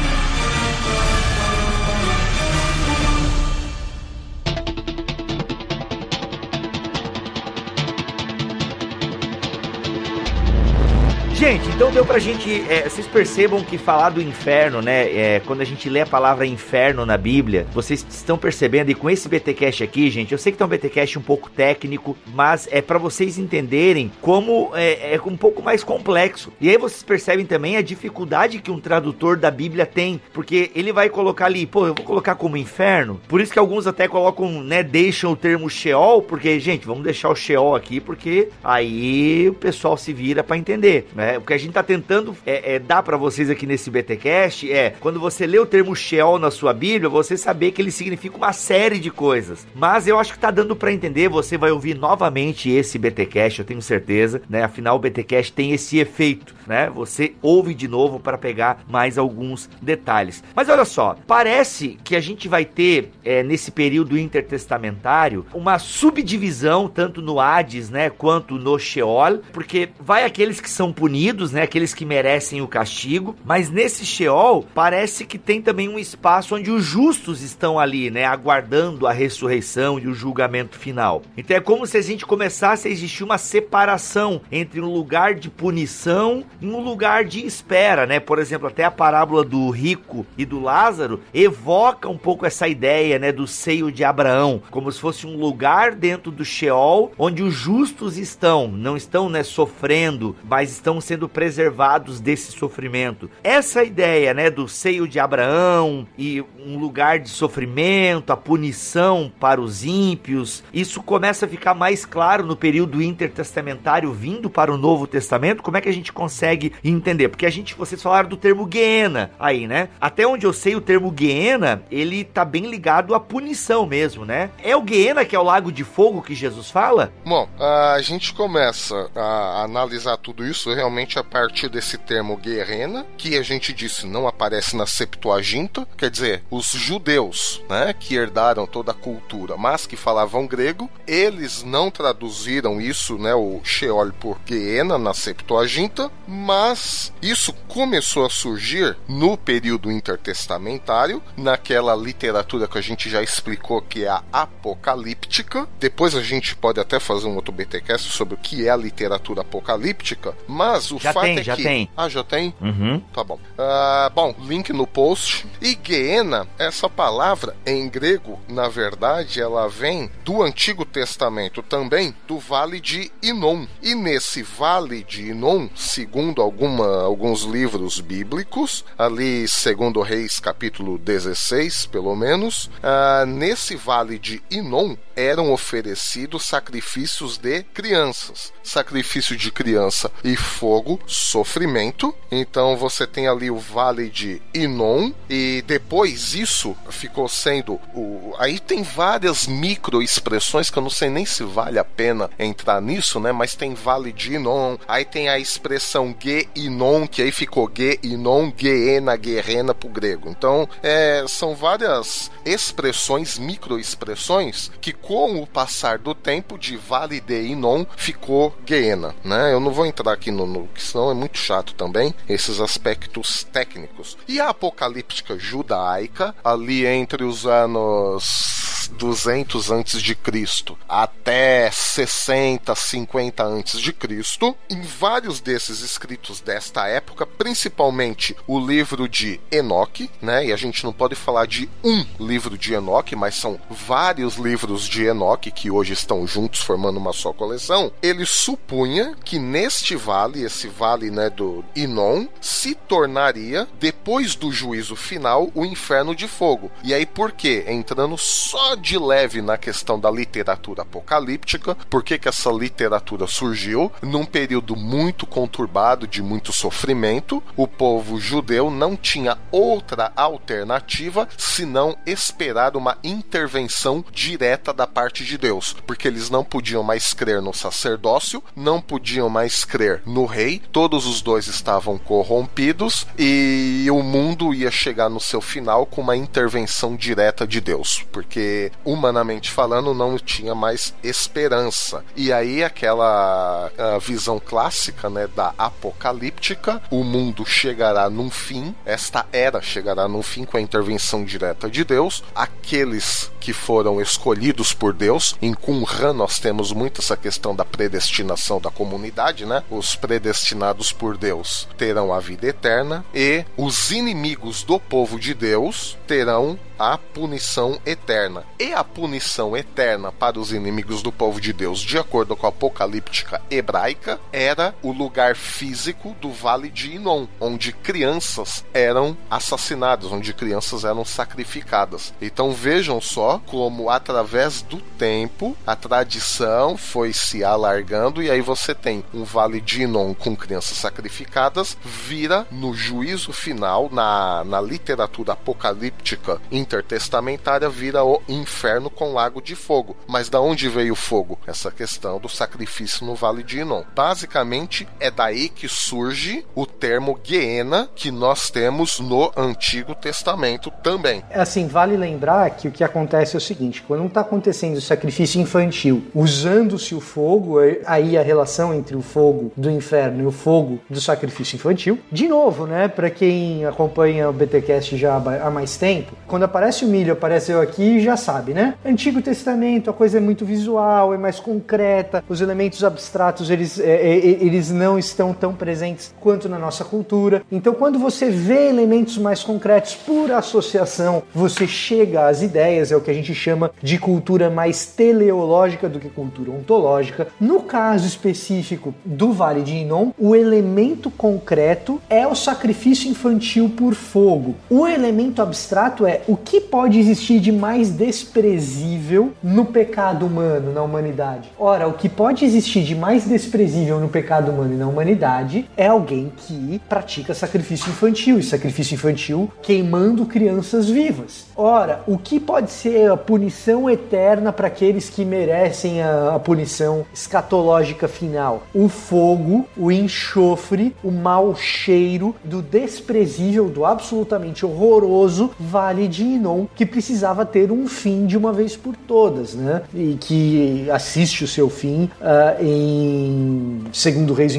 [11.44, 12.64] Gente, então deu pra gente.
[12.70, 15.14] É, vocês percebam que falar do inferno, né?
[15.14, 19.10] É, quando a gente lê a palavra inferno na Bíblia, vocês estão percebendo, e com
[19.10, 22.82] esse BTcast aqui, gente, eu sei que tá um BTcast um pouco técnico, mas é
[22.82, 26.54] para vocês entenderem como é, é, um pouco mais complexo.
[26.62, 30.94] E aí vocês percebem também a dificuldade que um tradutor da Bíblia tem, porque ele
[30.94, 33.20] vai colocar ali, pô, eu vou colocar como inferno.
[33.28, 37.28] Por isso que alguns até colocam, né, deixam o termo Sheol, porque, gente, vamos deixar
[37.28, 41.33] o Sheol aqui, porque aí o pessoal se vira para entender, né?
[41.38, 44.92] O que a gente tá tentando é, é dar para vocês aqui nesse BTcast é,
[45.00, 48.54] quando você lê o termo Sheol na sua Bíblia, você saber que ele significa uma
[48.54, 49.68] série de coisas.
[49.76, 53.66] Mas eu acho que tá dando para entender, você vai ouvir novamente esse BTcast, eu
[53.66, 54.64] tenho certeza, né?
[54.64, 56.90] Afinal, o BTcast tem esse efeito, né?
[56.90, 60.44] Você ouve de novo para pegar mais alguns detalhes.
[60.56, 66.88] Mas olha só, parece que a gente vai ter é, nesse período intertestamentário uma subdivisão
[66.88, 71.94] tanto no Hades, né, quanto no Sheol, porque vai aqueles que são punidos, né, aqueles
[71.94, 76.84] que merecem o castigo, mas nesse Sheol parece que tem também um espaço onde os
[76.84, 81.22] justos estão ali, né, aguardando a ressurreição e o julgamento final.
[81.38, 85.50] Então é como se a gente começasse a existir uma separação entre um lugar de
[85.50, 88.20] punição um lugar de espera, né?
[88.20, 93.20] Por exemplo, até a parábola do rico e do Lázaro evoca um pouco essa ideia,
[93.20, 97.54] né, do seio de Abraão, como se fosse um lugar dentro do Sheol onde os
[97.54, 103.30] justos estão, não estão, né, sofrendo, mas estão sendo preservados desse sofrimento.
[103.44, 109.60] Essa ideia, né, do seio de Abraão e um lugar de sofrimento, a punição para
[109.60, 115.08] os ímpios, isso começa a ficar mais claro no período intertestamentário vindo para o Novo
[115.08, 115.64] Testamento.
[115.64, 116.53] Como é que a gente consegue
[116.84, 117.30] entender?
[117.30, 119.90] Porque a gente, vocês falaram do termo Guiena aí, né?
[120.00, 124.50] Até onde eu sei, o termo Guiena, ele tá bem ligado à punição mesmo, né?
[124.62, 127.12] É o Guiena que é o lago de fogo que Jesus fala?
[127.26, 133.38] Bom, a gente começa a analisar tudo isso realmente a partir desse termo Guerrena, que
[133.38, 138.92] a gente disse não aparece na Septuaginta, quer dizer, os judeus, né, que herdaram toda
[138.92, 144.98] a cultura, mas que falavam grego, eles não traduziram isso, né, o Sheol por Guiena
[144.98, 153.08] na Septuaginta, mas isso começou a surgir no período intertestamentário, naquela literatura que a gente
[153.10, 155.68] já explicou que é a apocalíptica.
[155.80, 159.42] Depois a gente pode até fazer um outro BTcast sobre o que é a literatura
[159.42, 161.64] apocalíptica, mas o já fato tem, é já que...
[161.64, 161.90] tem.
[161.96, 162.54] Ah, já tem?
[162.60, 163.00] Uhum.
[163.14, 163.36] Tá bom.
[163.36, 165.46] Uh, bom, link no post.
[165.62, 172.40] E Guiena, essa palavra em grego, na verdade, ela vem do Antigo Testamento também, do
[172.40, 173.68] Vale de Inon.
[173.82, 181.88] E nesse Vale de Inon, segundo alguma, alguns livros bíblicos, ali segundo Reis capítulo 16,
[181.88, 188.52] pelo menos, uh, nesse Vale de Inon eram oferecidos sacrifícios de crianças.
[188.64, 192.16] Sacrifício de criança e fogo, sofrimento.
[192.32, 198.60] Então você tem ali o Vale de Inon e depois isso ficou sendo o aí
[198.60, 203.20] tem várias micro expressões que eu não sei nem se vale a pena entrar nisso,
[203.20, 203.32] né?
[203.32, 208.00] Mas tem Vale de Inon, aí tem a expressão Ge Inon, que aí ficou Ge
[208.04, 210.30] Inon, Geena, Guerrena pro grego.
[210.30, 217.20] Então, é, são várias expressões, micro expressões que com o passar do tempo de Vale
[217.20, 219.54] de Inon ficou Geena, né?
[219.54, 223.46] Eu não vou entrar aqui no, no que senão é muito chato também esses aspectos
[223.52, 224.18] técnicos.
[224.28, 233.44] E a apocalíptica judaica ali entre os anos 200 antes de Cristo até 60, 50
[233.44, 240.48] antes de Cristo, em vários desses escritos desta época, principalmente o livro de Enoque, né?
[240.48, 244.84] E a gente não pode falar de um livro de Enoque, mas são vários livros
[244.84, 247.92] de Enoque que hoje estão juntos formando uma só coleção.
[248.02, 254.98] Ele supunha que neste vale, esse vale, né, do Inon, se tornaria depois do juízo
[254.98, 256.70] final o inferno de fogo.
[256.84, 257.64] E aí por quê?
[257.68, 263.90] Entrando só de leve na questão da literatura apocalíptica, por que que essa literatura surgiu
[264.02, 271.96] num período muito conturbado de muito sofrimento, o povo judeu não tinha outra alternativa senão
[272.06, 277.54] esperar uma intervenção direta da parte de Deus, porque eles não podiam mais crer no
[277.54, 284.54] sacerdócio, não podiam mais crer no rei, todos os dois estavam corrompidos e o mundo
[284.54, 290.18] ia chegar no seu final com uma intervenção direta de Deus, porque humanamente falando não
[290.18, 292.04] tinha mais esperança.
[292.16, 293.72] E aí aquela
[294.02, 295.54] visão clássica, né, da
[295.84, 301.70] apocalíptica, o mundo chegará num fim, esta era chegará num fim com a intervenção direta
[301.70, 305.36] de Deus, aqueles que foram escolhidos por Deus.
[305.42, 309.62] Em Qumran nós temos muito essa questão da predestinação da comunidade, né?
[309.70, 315.98] Os predestinados por Deus terão a vida eterna e os inimigos do povo de Deus
[316.08, 318.44] terão a punição eterna.
[318.60, 322.50] E a punição eterna para os inimigos do povo de Deus, de acordo com a
[322.50, 325.73] apocalíptica hebraica, era o lugar físico
[326.22, 332.14] do Vale de Inon, onde crianças eram assassinadas, onde crianças eram sacrificadas.
[332.22, 338.74] Então vejam só como através do tempo a tradição foi se alargando e aí você
[338.74, 345.34] tem um Vale de Inon com crianças sacrificadas, vira no juízo final, na, na literatura
[345.34, 349.96] apocalíptica intertestamentária vira o inferno com lago de fogo.
[350.08, 351.40] Mas da onde veio o fogo?
[351.48, 353.84] Essa questão do sacrifício no Vale de Inon.
[353.96, 361.24] Basicamente é daí que surge o termo Guiena que nós temos no Antigo Testamento também.
[361.30, 364.82] É assim, vale lembrar que o que acontece é o seguinte: quando está acontecendo o
[364.82, 370.26] sacrifício infantil, usando-se o fogo, é, aí a relação entre o fogo do inferno e
[370.26, 372.00] o fogo do sacrifício infantil.
[372.12, 372.88] De novo, né?
[372.88, 377.62] Para quem acompanha o BTcast já há mais tempo, quando aparece o milho, aparece eu
[377.62, 378.76] aqui, já sabe, né?
[378.86, 383.96] Antigo Testamento, a coisa é muito visual, é mais concreta, os elementos abstratos eles, é,
[383.96, 387.44] é, eles não estão tão presentes quanto na nossa cultura.
[387.52, 393.02] Então, quando você vê elementos mais concretos por associação, você chega às ideias, é o
[393.02, 397.28] que a gente chama de cultura mais teleológica do que cultura ontológica.
[397.40, 403.94] No caso específico do Vale de Inon, o elemento concreto é o sacrifício infantil por
[403.94, 404.56] fogo.
[404.70, 410.82] O elemento abstrato é o que pode existir de mais desprezível no pecado humano, na
[410.82, 411.52] humanidade?
[411.58, 415.33] Ora, o que pode existir de mais desprezível no pecado humano e na humanidade
[415.76, 421.46] é alguém que pratica sacrifício infantil, e sacrifício infantil queimando crianças vivas.
[421.56, 427.06] Ora, o que pode ser a punição eterna para aqueles que merecem a, a punição
[427.14, 428.64] escatológica final?
[428.74, 436.66] O fogo, o enxofre, o mau cheiro do desprezível, do absolutamente horroroso vale de Inon,
[436.76, 439.84] que precisava ter um fim de uma vez por todas, né?
[439.94, 444.56] E que assiste o seu fim uh, em 2 Reis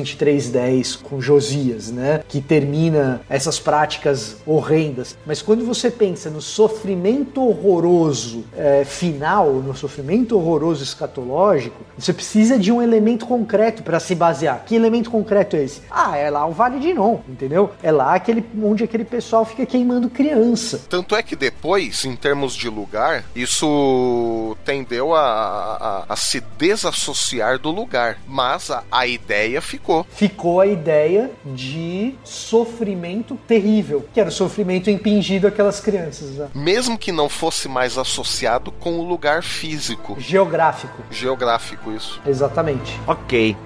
[0.64, 2.22] 23:10 com Josias, né?
[2.28, 5.16] Que termina essas práticas horrendas.
[5.26, 12.58] Mas quando você pensa no sofrimento horroroso é, final, no sofrimento horroroso escatológico, você precisa
[12.58, 14.64] de um elemento concreto para se basear.
[14.66, 15.82] Que elemento concreto é esse?
[15.90, 17.70] Ah, é lá o Vale de Inon, entendeu?
[17.82, 20.80] É lá aquele, onde aquele pessoal fica queimando criança.
[20.88, 27.58] Tanto é que depois, em termos de lugar, isso tendeu a, a, a se desassociar
[27.58, 28.18] do lugar.
[28.26, 30.06] Mas a, a ideia ficou.
[30.10, 36.30] Ficou a ideia de sofrimento terrível, que era o sofrimento impingido àquelas crianças.
[36.30, 36.48] Né?
[36.54, 40.16] Mesmo que não fosse mais associado com o lugar físico.
[40.18, 41.02] Geográfico.
[41.10, 42.20] Geográfico, isso.
[42.26, 42.98] Exatamente.
[43.06, 43.56] Ok.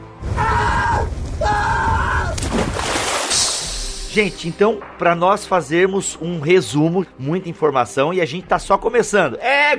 [4.11, 9.37] Gente, então, para nós fazermos um resumo, muita informação e a gente tá só começando.
[9.37, 9.77] É!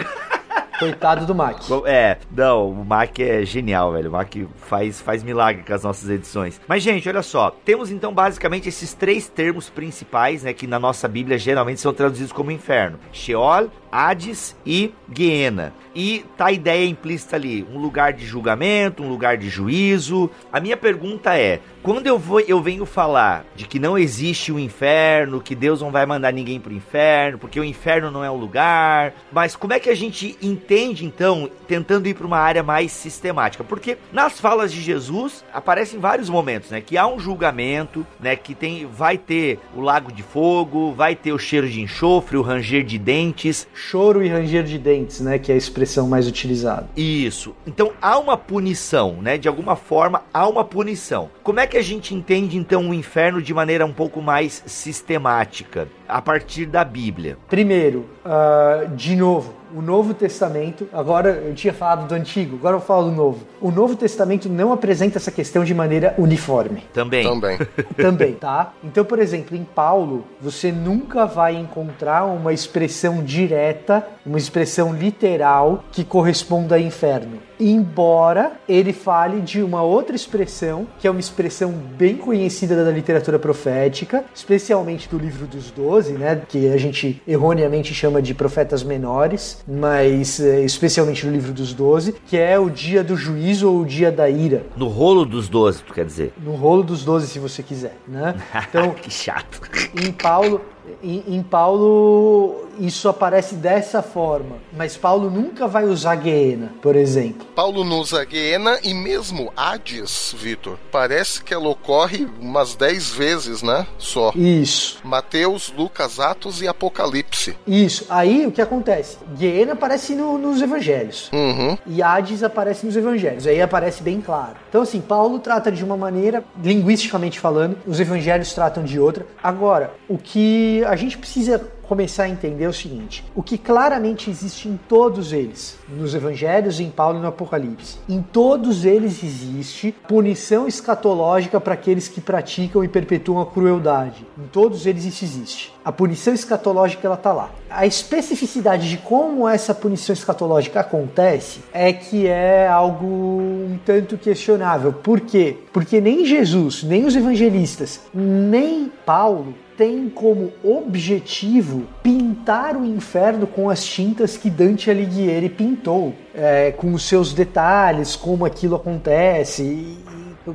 [0.79, 1.61] Coitado do Mac.
[1.85, 4.09] É, não, o Mac é genial, velho.
[4.09, 6.59] O Mac faz, faz milagre com as nossas edições.
[6.67, 7.51] Mas, gente, olha só.
[7.65, 10.53] Temos então basicamente esses três termos principais, né?
[10.53, 15.73] Que na nossa Bíblia geralmente são traduzidos como inferno: Sheol, Hades e Guiena.
[15.95, 20.29] E tá a ideia implícita ali, um lugar de julgamento, um lugar de juízo.
[20.51, 24.55] A minha pergunta é, quando eu vou eu venho falar de que não existe o
[24.55, 28.29] um inferno, que Deus não vai mandar ninguém pro inferno, porque o inferno não é
[28.29, 32.61] um lugar, mas como é que a gente entende então, tentando ir para uma área
[32.61, 33.63] mais sistemática?
[33.63, 38.53] Porque nas falas de Jesus aparecem vários momentos, né, que há um julgamento, né, que
[38.53, 42.83] tem vai ter o lago de fogo, vai ter o cheiro de enxofre, o ranger
[42.83, 46.89] de dentes, choro e ranger de dentes, né, que é a expressão mais utilizada.
[46.97, 47.55] Isso.
[47.65, 49.37] Então há uma punição, né?
[49.37, 51.29] De alguma forma há uma punição.
[51.41, 55.87] Como é que a gente entende então o inferno de maneira um pouco mais sistemática
[56.07, 57.37] a partir da Bíblia?
[57.47, 62.81] Primeiro, uh, de novo, o Novo Testamento, agora eu tinha falado do Antigo, agora eu
[62.81, 63.45] falo do Novo.
[63.61, 66.83] O Novo Testamento não apresenta essa questão de maneira uniforme.
[66.93, 67.23] Também.
[67.23, 67.57] Também.
[67.95, 68.73] Também, tá?
[68.83, 75.83] Então, por exemplo, em Paulo, você nunca vai encontrar uma expressão direta, uma expressão literal
[75.91, 81.71] que corresponda a inferno embora ele fale de uma outra expressão, que é uma expressão
[81.71, 87.93] bem conhecida da literatura profética, especialmente do livro dos Doze, né, que a gente erroneamente
[87.93, 93.03] chama de profetas menores, mas é, especialmente no livro dos Doze, que é o dia
[93.03, 94.63] do juízo ou o dia da ira.
[94.75, 96.33] No rolo dos Doze, tu quer dizer?
[96.43, 98.35] No rolo dos Doze, se você quiser, né?
[98.69, 99.61] Então, que chato.
[99.95, 100.61] Em Paulo,
[101.03, 107.45] Em, em, Paulo isso aparece dessa forma, mas Paulo nunca vai usar Guiena, por exemplo.
[107.53, 113.61] Paulo não usa Guiena e mesmo Hades, Vitor, parece que ela ocorre umas 10 vezes,
[113.61, 113.85] né?
[113.97, 114.31] Só.
[114.35, 114.99] Isso.
[115.03, 117.57] Mateus, Lucas, Atos e Apocalipse.
[117.67, 118.05] Isso.
[118.09, 119.17] Aí o que acontece?
[119.37, 121.29] Guiena aparece no, nos evangelhos.
[121.33, 121.77] Uhum.
[121.85, 123.45] E Hades aparece nos evangelhos.
[123.45, 124.55] Aí aparece bem claro.
[124.69, 129.25] Então, assim, Paulo trata de uma maneira, linguisticamente falando, os evangelhos tratam de outra.
[129.43, 131.59] Agora, o que a gente precisa
[131.89, 136.91] começar a entender o seguinte: o que claramente existe em todos eles, nos evangelhos, em
[136.91, 142.87] Paulo e no Apocalipse, em todos eles existe punição escatológica para aqueles que praticam e
[142.87, 144.23] perpetuam a crueldade.
[144.37, 145.73] Em todos eles isso existe.
[145.83, 147.49] A punição escatológica ela tá lá.
[147.69, 154.93] A especificidade de como essa punição escatológica acontece é que é algo um tanto questionável.
[154.93, 155.57] Por quê?
[155.73, 163.69] Porque nem Jesus, nem os evangelistas, nem Paulo tem como objetivo pintar o inferno com
[163.69, 169.97] as tintas que Dante Alighieri pintou, é, com os seus detalhes, como aquilo acontece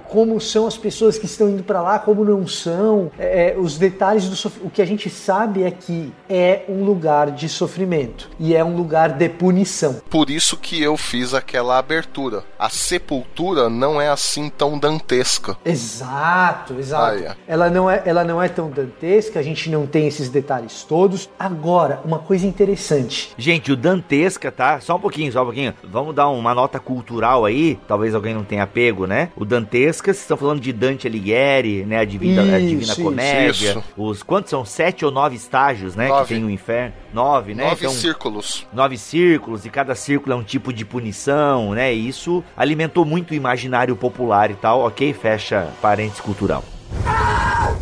[0.08, 3.78] como são as pessoas que estão indo para lá, como não são, é, é os
[3.78, 4.66] detalhes do sofrimento.
[4.66, 8.76] O que a gente sabe é que é um lugar de sofrimento e é um
[8.76, 10.00] lugar de punição.
[10.08, 12.44] Por isso que eu fiz aquela abertura.
[12.58, 15.56] A sepultura não é assim tão dantesca.
[15.64, 17.18] Exato, exato.
[17.18, 17.36] Ah, é.
[17.46, 21.28] Ela, não é, ela não é tão dantesca, a gente não tem esses detalhes todos.
[21.38, 23.32] Agora, uma coisa interessante.
[23.36, 24.80] Gente, o dantesca, tá?
[24.80, 25.74] Só um pouquinho, só um pouquinho.
[25.84, 27.78] Vamos dar uma nota cultural aí.
[27.86, 29.30] Talvez alguém não tenha pego, né?
[29.36, 31.98] O dantesca vocês estão falando de Dante Alighieri, né?
[31.98, 33.70] A Divina, isso, a Divina Comédia.
[33.70, 33.84] Isso.
[33.96, 34.64] Os quantos são?
[34.64, 36.08] Sete ou nove estágios, né?
[36.08, 36.28] Nove.
[36.28, 36.94] Que tem o inferno.
[37.12, 37.64] Nove, né?
[37.64, 38.66] Nove então, círculos.
[38.72, 41.94] Nove círculos, e cada círculo é um tipo de punição, né?
[41.94, 44.80] E isso alimentou muito o imaginário popular e tal.
[44.80, 46.64] Ok, fecha parênteses cultural.
[47.06, 47.74] Ah!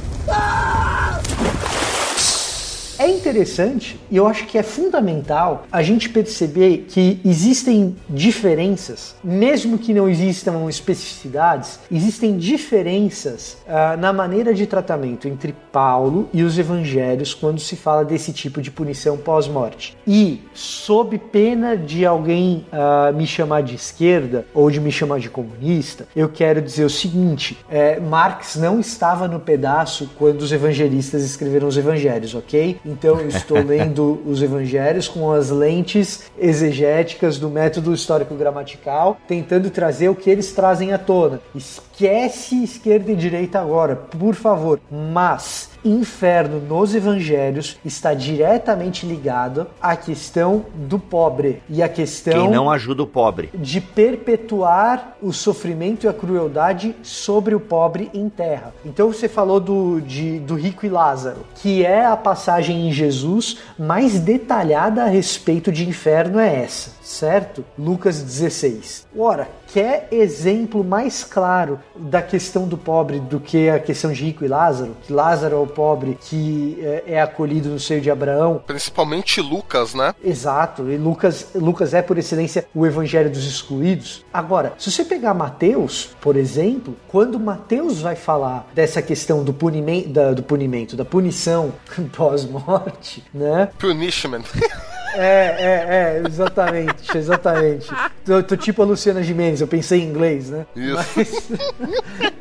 [3.03, 9.77] É interessante e eu acho que é fundamental a gente perceber que existem diferenças, mesmo
[9.77, 16.57] que não existam especificidades, existem diferenças uh, na maneira de tratamento entre Paulo e os
[16.57, 19.97] evangelhos quando se fala desse tipo de punição pós-morte.
[20.07, 25.29] E, sob pena de alguém uh, me chamar de esquerda ou de me chamar de
[25.29, 31.25] comunista, eu quero dizer o seguinte: é, Marx não estava no pedaço quando os evangelistas
[31.25, 32.81] escreveram os evangelhos, ok?
[32.93, 40.09] Então eu estou lendo os evangelhos com as lentes exegéticas do método histórico-gramatical, tentando trazer
[40.09, 41.41] o que eles trazem à tona.
[41.55, 44.79] Esquece esquerda e direita agora, por favor.
[44.91, 52.51] Mas inferno nos evangelhos está diretamente ligado à questão do pobre e à questão quem
[52.51, 58.29] não ajuda o pobre de perpetuar o sofrimento e a crueldade sobre o pobre em
[58.29, 58.75] terra.
[58.85, 63.59] Então você falou do, de, do rico e Lázaro, que é a passagem em Jesus
[63.79, 67.65] mais detalhada a respeito de inferno é essa, certo?
[67.79, 69.07] Lucas 16.
[69.17, 74.45] Ora, quer exemplo mais claro da questão do pobre do que a questão de rico
[74.45, 74.97] e Lázaro?
[75.03, 78.63] Que Lázaro é o pobre que é, é acolhido no seio de Abraão.
[78.67, 80.15] Principalmente Lucas, né?
[80.25, 80.91] Exato.
[80.91, 84.25] E Lucas, Lucas é por excelência o evangelho dos excluídos.
[84.33, 90.09] Agora, se você pegar Mateus, por exemplo, quando Mateus vai falar dessa questão do punimento,
[90.09, 91.73] da, do punimento, da punição
[92.17, 93.69] pós-morte, né?
[93.79, 94.45] Punishment.
[95.15, 97.89] É, é, é, exatamente, exatamente.
[98.25, 100.67] Tô, tô, tipo a Luciana Gimenez, eu pensei em inglês, né?
[100.75, 100.95] Isso.
[100.97, 101.51] Mas...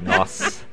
[0.02, 0.71] Nossa.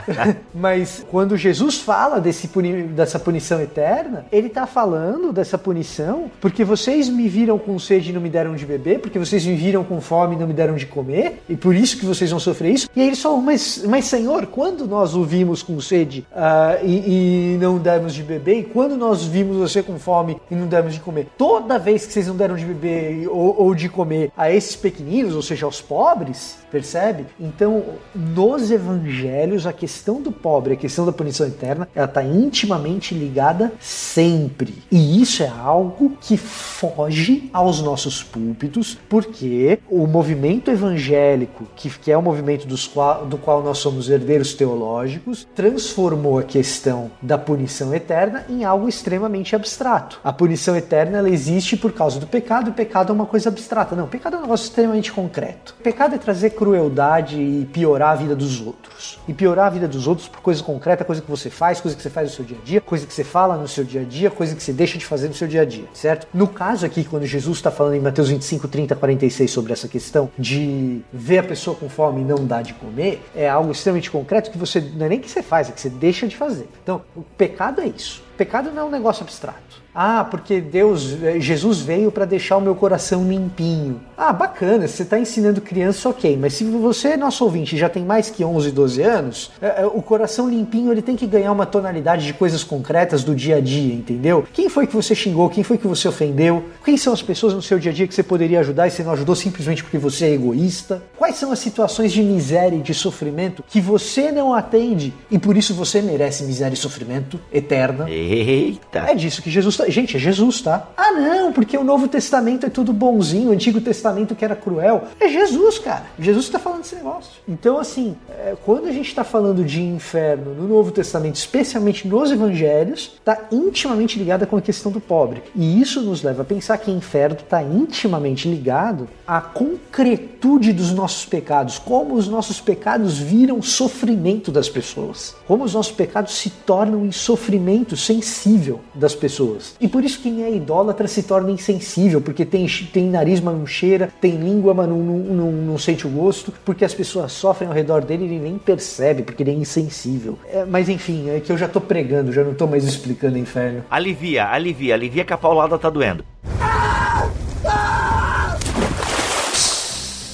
[0.54, 6.64] Mas quando Jesus fala desse puni dessa punição eterna, ele está falando dessa punição porque
[6.64, 9.84] vocês me viram com sede e não me deram de beber, porque vocês me viram
[9.84, 12.72] com fome e não me deram de comer, e por isso que vocês vão sofrer
[12.72, 12.88] isso.
[12.94, 17.58] E aí falam, mas, mas Senhor, quando nós o vimos com sede uh, e, e,
[17.58, 21.00] não demos de beber, e quando nós vimos você com fome e não demos de
[21.00, 21.28] comer?
[21.36, 25.34] Toda vez que vocês não deram de beber ou, ou de comer a esses pequeninos,
[25.34, 27.26] ou seja, aos pobres, percebe?
[27.38, 27.82] Então,
[28.14, 33.72] nos evangelhos, a questão do pobre, a questão da punição eterna, ela está intimamente ligada
[33.80, 34.74] sempre.
[34.92, 42.12] E isso é algo que foge aos nossos púlpitos, porque o movimento evangélico, que, que
[42.12, 47.36] é o movimento dos qual, do qual nós somos herdeiros teológicos, transformou a questão da
[47.36, 50.20] punição eterna em algo extremamente abstrato.
[50.22, 53.48] A punição eterna ela existe por causa do pecado, e o pecado é uma coisa
[53.48, 53.96] abstrata.
[53.96, 55.74] Não, pecado é um negócio extremamente concreto.
[55.80, 59.18] O pecado é trazer crueldade e piorar a vida dos outros.
[59.26, 62.02] E piorar a vida dos outros por coisa concreta, coisa que você faz, coisa que
[62.02, 64.04] você faz no seu dia a dia, coisa que você fala no seu dia a
[64.04, 66.26] dia, coisa que você deixa de fazer no seu dia a dia, certo?
[66.32, 70.30] No caso aqui, quando Jesus está falando em Mateus 25, 30, 46 sobre essa questão
[70.38, 74.50] de ver a pessoa com fome e não dar de comer, é algo extremamente concreto
[74.50, 76.68] que você não é nem que você faz, é que você deixa de fazer.
[76.82, 79.81] Então, o pecado é isso pecado não é um negócio abstrato.
[79.94, 84.00] Ah, porque Deus, eh, Jesus veio para deixar o meu coração limpinho.
[84.16, 88.04] Ah, bacana, você está ensinando criança, ok, mas se você, é nosso ouvinte, já tem
[88.04, 91.66] mais que 11, 12 anos, é, é, o coração limpinho ele tem que ganhar uma
[91.66, 94.46] tonalidade de coisas concretas do dia a dia, entendeu?
[94.52, 95.50] Quem foi que você xingou?
[95.50, 96.64] Quem foi que você ofendeu?
[96.84, 99.02] Quem são as pessoas no seu dia a dia que você poderia ajudar e você
[99.02, 101.02] não ajudou simplesmente porque você é egoísta?
[101.18, 105.56] Quais são as situações de miséria e de sofrimento que você não atende e por
[105.56, 108.08] isso você merece miséria e sofrimento eterna?
[108.08, 109.00] Eita!
[109.00, 110.88] É disso que Jesus está Gente, é Jesus, tá?
[110.96, 115.04] Ah, não, porque o Novo Testamento é tudo bonzinho, o Antigo Testamento que era cruel.
[115.18, 116.04] É Jesus, cara.
[116.18, 117.32] Jesus está falando desse negócio.
[117.48, 122.30] Então, assim, é, quando a gente está falando de inferno no Novo Testamento, especialmente nos
[122.30, 125.42] Evangelhos, está intimamente ligada com a questão do pobre.
[125.54, 131.24] E isso nos leva a pensar que inferno está intimamente ligado à concretude dos nossos
[131.26, 137.04] pecados, como os nossos pecados viram sofrimento das pessoas, como os nossos pecados se tornam
[137.04, 139.71] em sofrimento sensível das pessoas.
[139.80, 143.66] E por isso quem é idólatra se torna insensível, porque tem, tem nariz, mas não
[143.66, 147.68] cheira, tem língua, mas não, não, não, não sente o gosto, porque as pessoas sofrem
[147.68, 150.38] ao redor dele e ele nem percebe, porque ele é insensível.
[150.50, 153.84] É, mas enfim, é que eu já tô pregando, já não tô mais explicando inferno.
[153.90, 156.24] Alivia, alivia, alivia que a paulada tá doendo.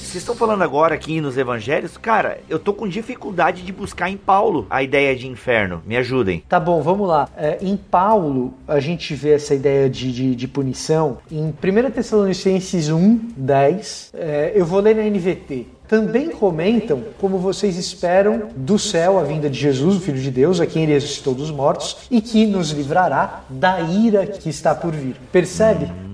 [0.09, 4.17] Vocês estão falando agora aqui nos evangelhos, cara, eu tô com dificuldade de buscar em
[4.17, 5.83] Paulo a ideia de inferno.
[5.85, 6.43] Me ajudem.
[6.49, 7.29] Tá bom, vamos lá.
[7.37, 11.19] É, em Paulo, a gente vê essa ideia de, de, de punição.
[11.31, 15.67] Em 1 Tessalonicenses 1, 10, é, eu vou ler na NVT.
[15.87, 20.59] Também comentam como vocês esperam do céu a vinda de Jesus, o Filho de Deus,
[20.59, 24.91] a quem ele ressuscitou dos mortos, e que nos livrará da ira que está por
[24.91, 25.15] vir.
[25.31, 26.08] Percebe?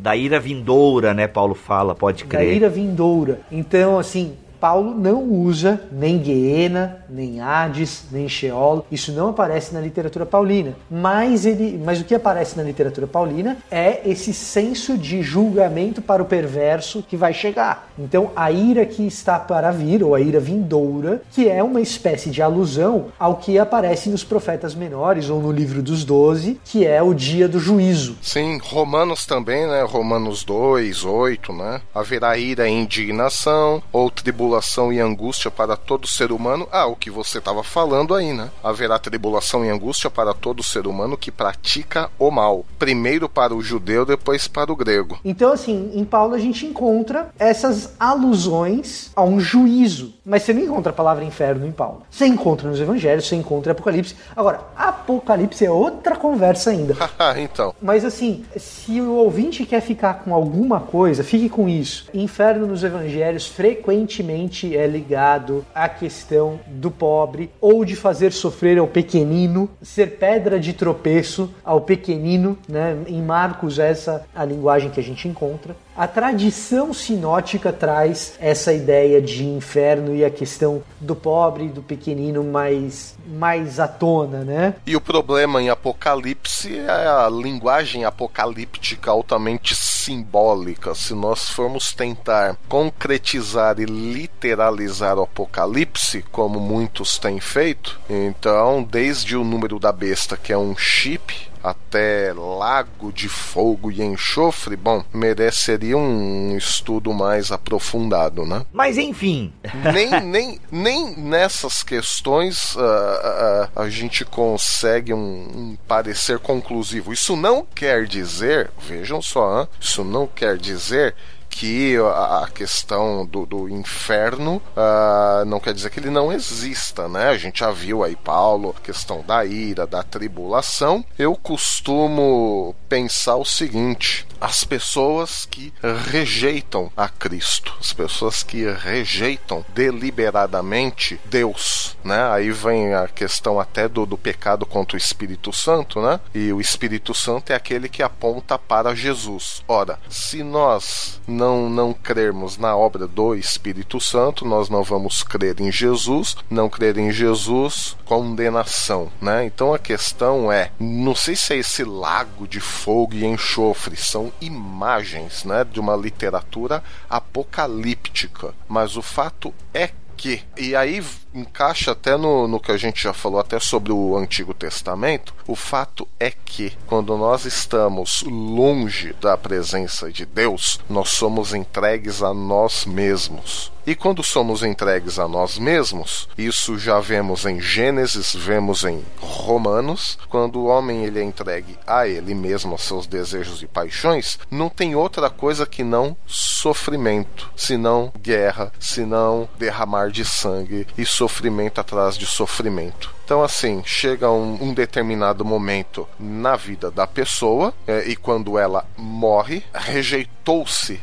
[0.00, 1.26] Da ira vindoura, né?
[1.26, 2.46] Paulo fala, pode crer.
[2.46, 3.40] Da ira vindoura.
[3.52, 8.84] Então, assim, Paulo não usa nem Guiena, nem Hades, nem Sheol.
[8.92, 10.76] Isso não aparece na literatura paulina.
[10.90, 16.22] Mas, ele, mas o que aparece na literatura paulina é esse senso de julgamento para
[16.22, 17.88] o perverso que vai chegar.
[17.98, 22.30] Então, a ira que está para vir, ou a ira vindoura, que é uma espécie
[22.30, 27.02] de alusão ao que aparece nos profetas menores, ou no livro dos doze, que é
[27.02, 28.18] o dia do juízo.
[28.20, 29.82] Sim, Romanos também, né?
[29.82, 31.80] Romanos 2, 8, né?
[31.94, 36.66] Haverá ira e indignação, ou tribulação tribulação e angústia para todo ser humano.
[36.72, 38.50] Ah, o que você estava falando aí, né?
[38.64, 42.64] Haverá tribulação e angústia para todo ser humano que pratica o mal.
[42.76, 45.20] Primeiro para o judeu, depois para o grego.
[45.24, 50.14] Então, assim, em Paulo a gente encontra essas alusões a um juízo.
[50.24, 52.02] Mas você não encontra a palavra inferno em Paulo.
[52.10, 54.16] Você encontra nos evangelhos, você encontra Apocalipse.
[54.34, 56.96] Agora, Apocalipse é outra conversa ainda.
[57.38, 57.72] então.
[57.80, 62.08] Mas assim, se o ouvinte quer ficar com alguma coisa, fique com isso.
[62.12, 64.39] Inferno nos evangelhos frequentemente
[64.76, 70.72] é ligado à questão do pobre ou de fazer sofrer ao pequenino, ser pedra de
[70.72, 72.96] tropeço ao pequenino, né?
[73.06, 75.76] Em Marcos essa é a linguagem que a gente encontra.
[75.96, 82.42] A tradição sinótica traz essa ideia de inferno e a questão do pobre do pequenino
[82.44, 84.74] mais, mais à tona, né?
[84.86, 90.94] E o problema em Apocalipse é a linguagem apocalíptica altamente simbólica.
[90.94, 99.36] Se nós formos tentar concretizar e literalizar o Apocalipse, como muitos têm feito, então, desde
[99.36, 105.04] o número da besta, que é um chip, até lago de fogo e enxofre, bom,
[105.12, 108.64] mereceria um estudo mais aprofundado, né?
[108.72, 109.52] Mas enfim.
[109.92, 117.12] nem, nem, nem nessas questões uh, uh, a gente consegue um, um, parecer conclusivo.
[117.12, 119.68] Isso não quer dizer, vejam só, hein?
[119.80, 121.14] isso não quer dizer
[121.50, 127.28] que a, questão do, do inferno uh, não quer dizer que ele não exista, né?
[127.28, 131.04] A gente já viu aí, Paulo, a questão da ira, da tribulação.
[131.18, 135.72] Eu costumo pensar o seguinte: as pessoas que
[136.08, 142.30] rejeitam a Cristo, as pessoas que rejeitam deliberadamente Deus, né?
[142.30, 146.18] Aí vem a questão até do, do pecado contra o Espírito Santo, né?
[146.34, 149.62] E o Espírito Santo é aquele que aponta para Jesus.
[149.68, 155.60] Ora, se nós não não crermos na obra do Espírito Santo, nós não vamos crer
[155.60, 159.44] em Jesus, não crer em Jesus, condenação, né?
[159.44, 164.29] Então a questão é, não sei se é esse lago de fogo e enxofre, são
[164.40, 171.02] imagens, né, de uma literatura apocalíptica, mas o fato é que, e aí
[171.34, 175.34] encaixa até no, no que a gente já falou até sobre o Antigo Testamento.
[175.46, 182.22] O fato é que quando nós estamos longe da presença de Deus, nós somos entregues
[182.22, 183.72] a nós mesmos.
[183.86, 190.18] E quando somos entregues a nós mesmos, isso já vemos em Gênesis, vemos em Romanos,
[190.28, 194.68] quando o homem ele é entregue a ele mesmo, aos seus desejos e paixões, não
[194.68, 202.16] tem outra coisa que não sofrimento, senão guerra, senão derramar de sangue e sofrimento atrás
[202.16, 203.14] de sofrimento.
[203.26, 208.86] Então, assim, chega um, um determinado momento na vida da pessoa é, e quando ela
[208.96, 210.98] morre, rejeitou-se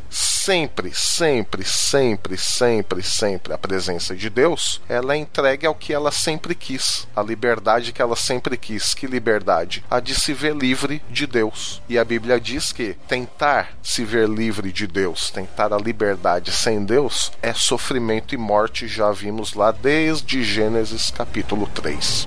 [0.48, 6.10] sempre, sempre, sempre, sempre, sempre a presença de Deus, ela é entregue ao que ela
[6.10, 8.94] sempre quis, a liberdade que ela sempre quis.
[8.94, 9.84] Que liberdade?
[9.90, 11.82] A de se ver livre de Deus.
[11.86, 16.82] E a Bíblia diz que tentar se ver livre de Deus, tentar a liberdade sem
[16.82, 22.26] Deus, é sofrimento e morte, já vimos lá desde Gênesis capítulo 3.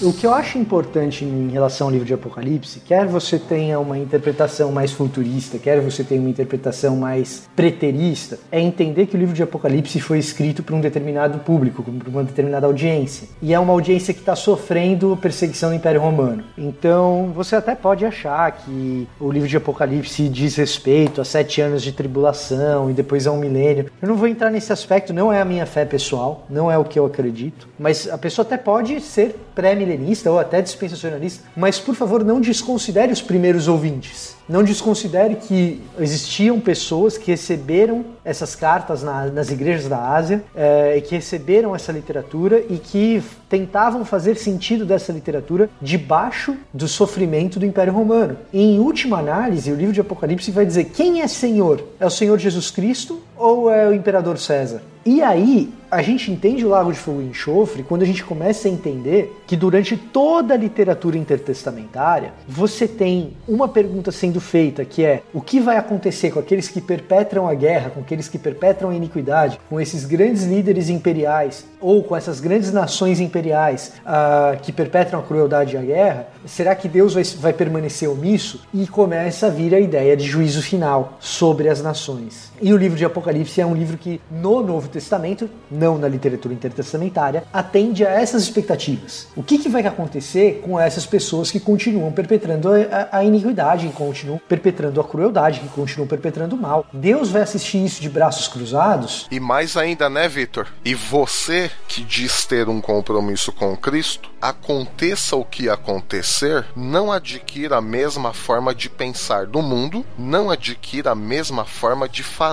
[0.00, 3.98] O que eu acho importante em relação ao livro de Apocalipse, quer você tenha uma
[3.98, 9.34] interpretação mais futurista, quer você tenha uma interpretação mais preterista, é entender que o livro
[9.34, 13.26] de Apocalipse foi escrito para um determinado público, para uma determinada audiência.
[13.42, 16.44] E é uma audiência que está sofrendo perseguição do Império Romano.
[16.56, 21.82] Então, você até pode achar que o livro de Apocalipse diz respeito a sete anos
[21.82, 23.90] de tribulação e depois a um milênio.
[24.00, 26.84] Eu não vou entrar nesse aspecto, não é a minha fé pessoal, não é o
[26.84, 27.66] que eu acredito.
[27.76, 32.40] Mas a pessoa até pode ser pré milenista ou até dispensacionalista, mas por favor não
[32.40, 34.36] desconsidere os primeiros ouvintes.
[34.48, 41.00] Não desconsidere que existiam pessoas que receberam essas cartas na, nas igrejas da Ásia, é,
[41.00, 47.66] que receberam essa literatura e que tentavam fazer sentido dessa literatura debaixo do sofrimento do
[47.66, 48.36] Império Romano.
[48.54, 51.82] Em última análise, o livro de Apocalipse vai dizer quem é Senhor?
[51.98, 54.82] É o Senhor Jesus Cristo ou é o Imperador César?
[55.10, 58.68] E aí, a gente entende o Lago de Fogo e Enxofre quando a gente começa
[58.68, 65.02] a entender que durante toda a literatura intertestamentária, você tem uma pergunta sendo feita que
[65.02, 68.90] é o que vai acontecer com aqueles que perpetram a guerra, com aqueles que perpetram
[68.90, 74.72] a iniquidade, com esses grandes líderes imperiais ou com essas grandes nações imperiais uh, que
[74.72, 76.28] perpetram a crueldade e a guerra?
[76.44, 78.60] Será que Deus vai, vai permanecer omisso?
[78.74, 82.47] E começa a vir a ideia de juízo final sobre as nações.
[82.60, 86.52] E o livro de Apocalipse é um livro que no Novo Testamento não na literatura
[86.52, 89.28] intertestamentária, atende a essas expectativas.
[89.36, 93.92] O que, que vai acontecer com essas pessoas que continuam perpetrando a, a iniquidade, que
[93.92, 96.86] continuam perpetrando a crueldade, que continuam perpetrando o mal?
[96.92, 99.28] Deus vai assistir isso de braços cruzados?
[99.30, 100.66] E mais ainda, né, Vitor?
[100.84, 107.76] E você que diz ter um compromisso com Cristo, aconteça o que acontecer, não adquira
[107.76, 112.47] a mesma forma de pensar do mundo, não adquira a mesma forma de fazer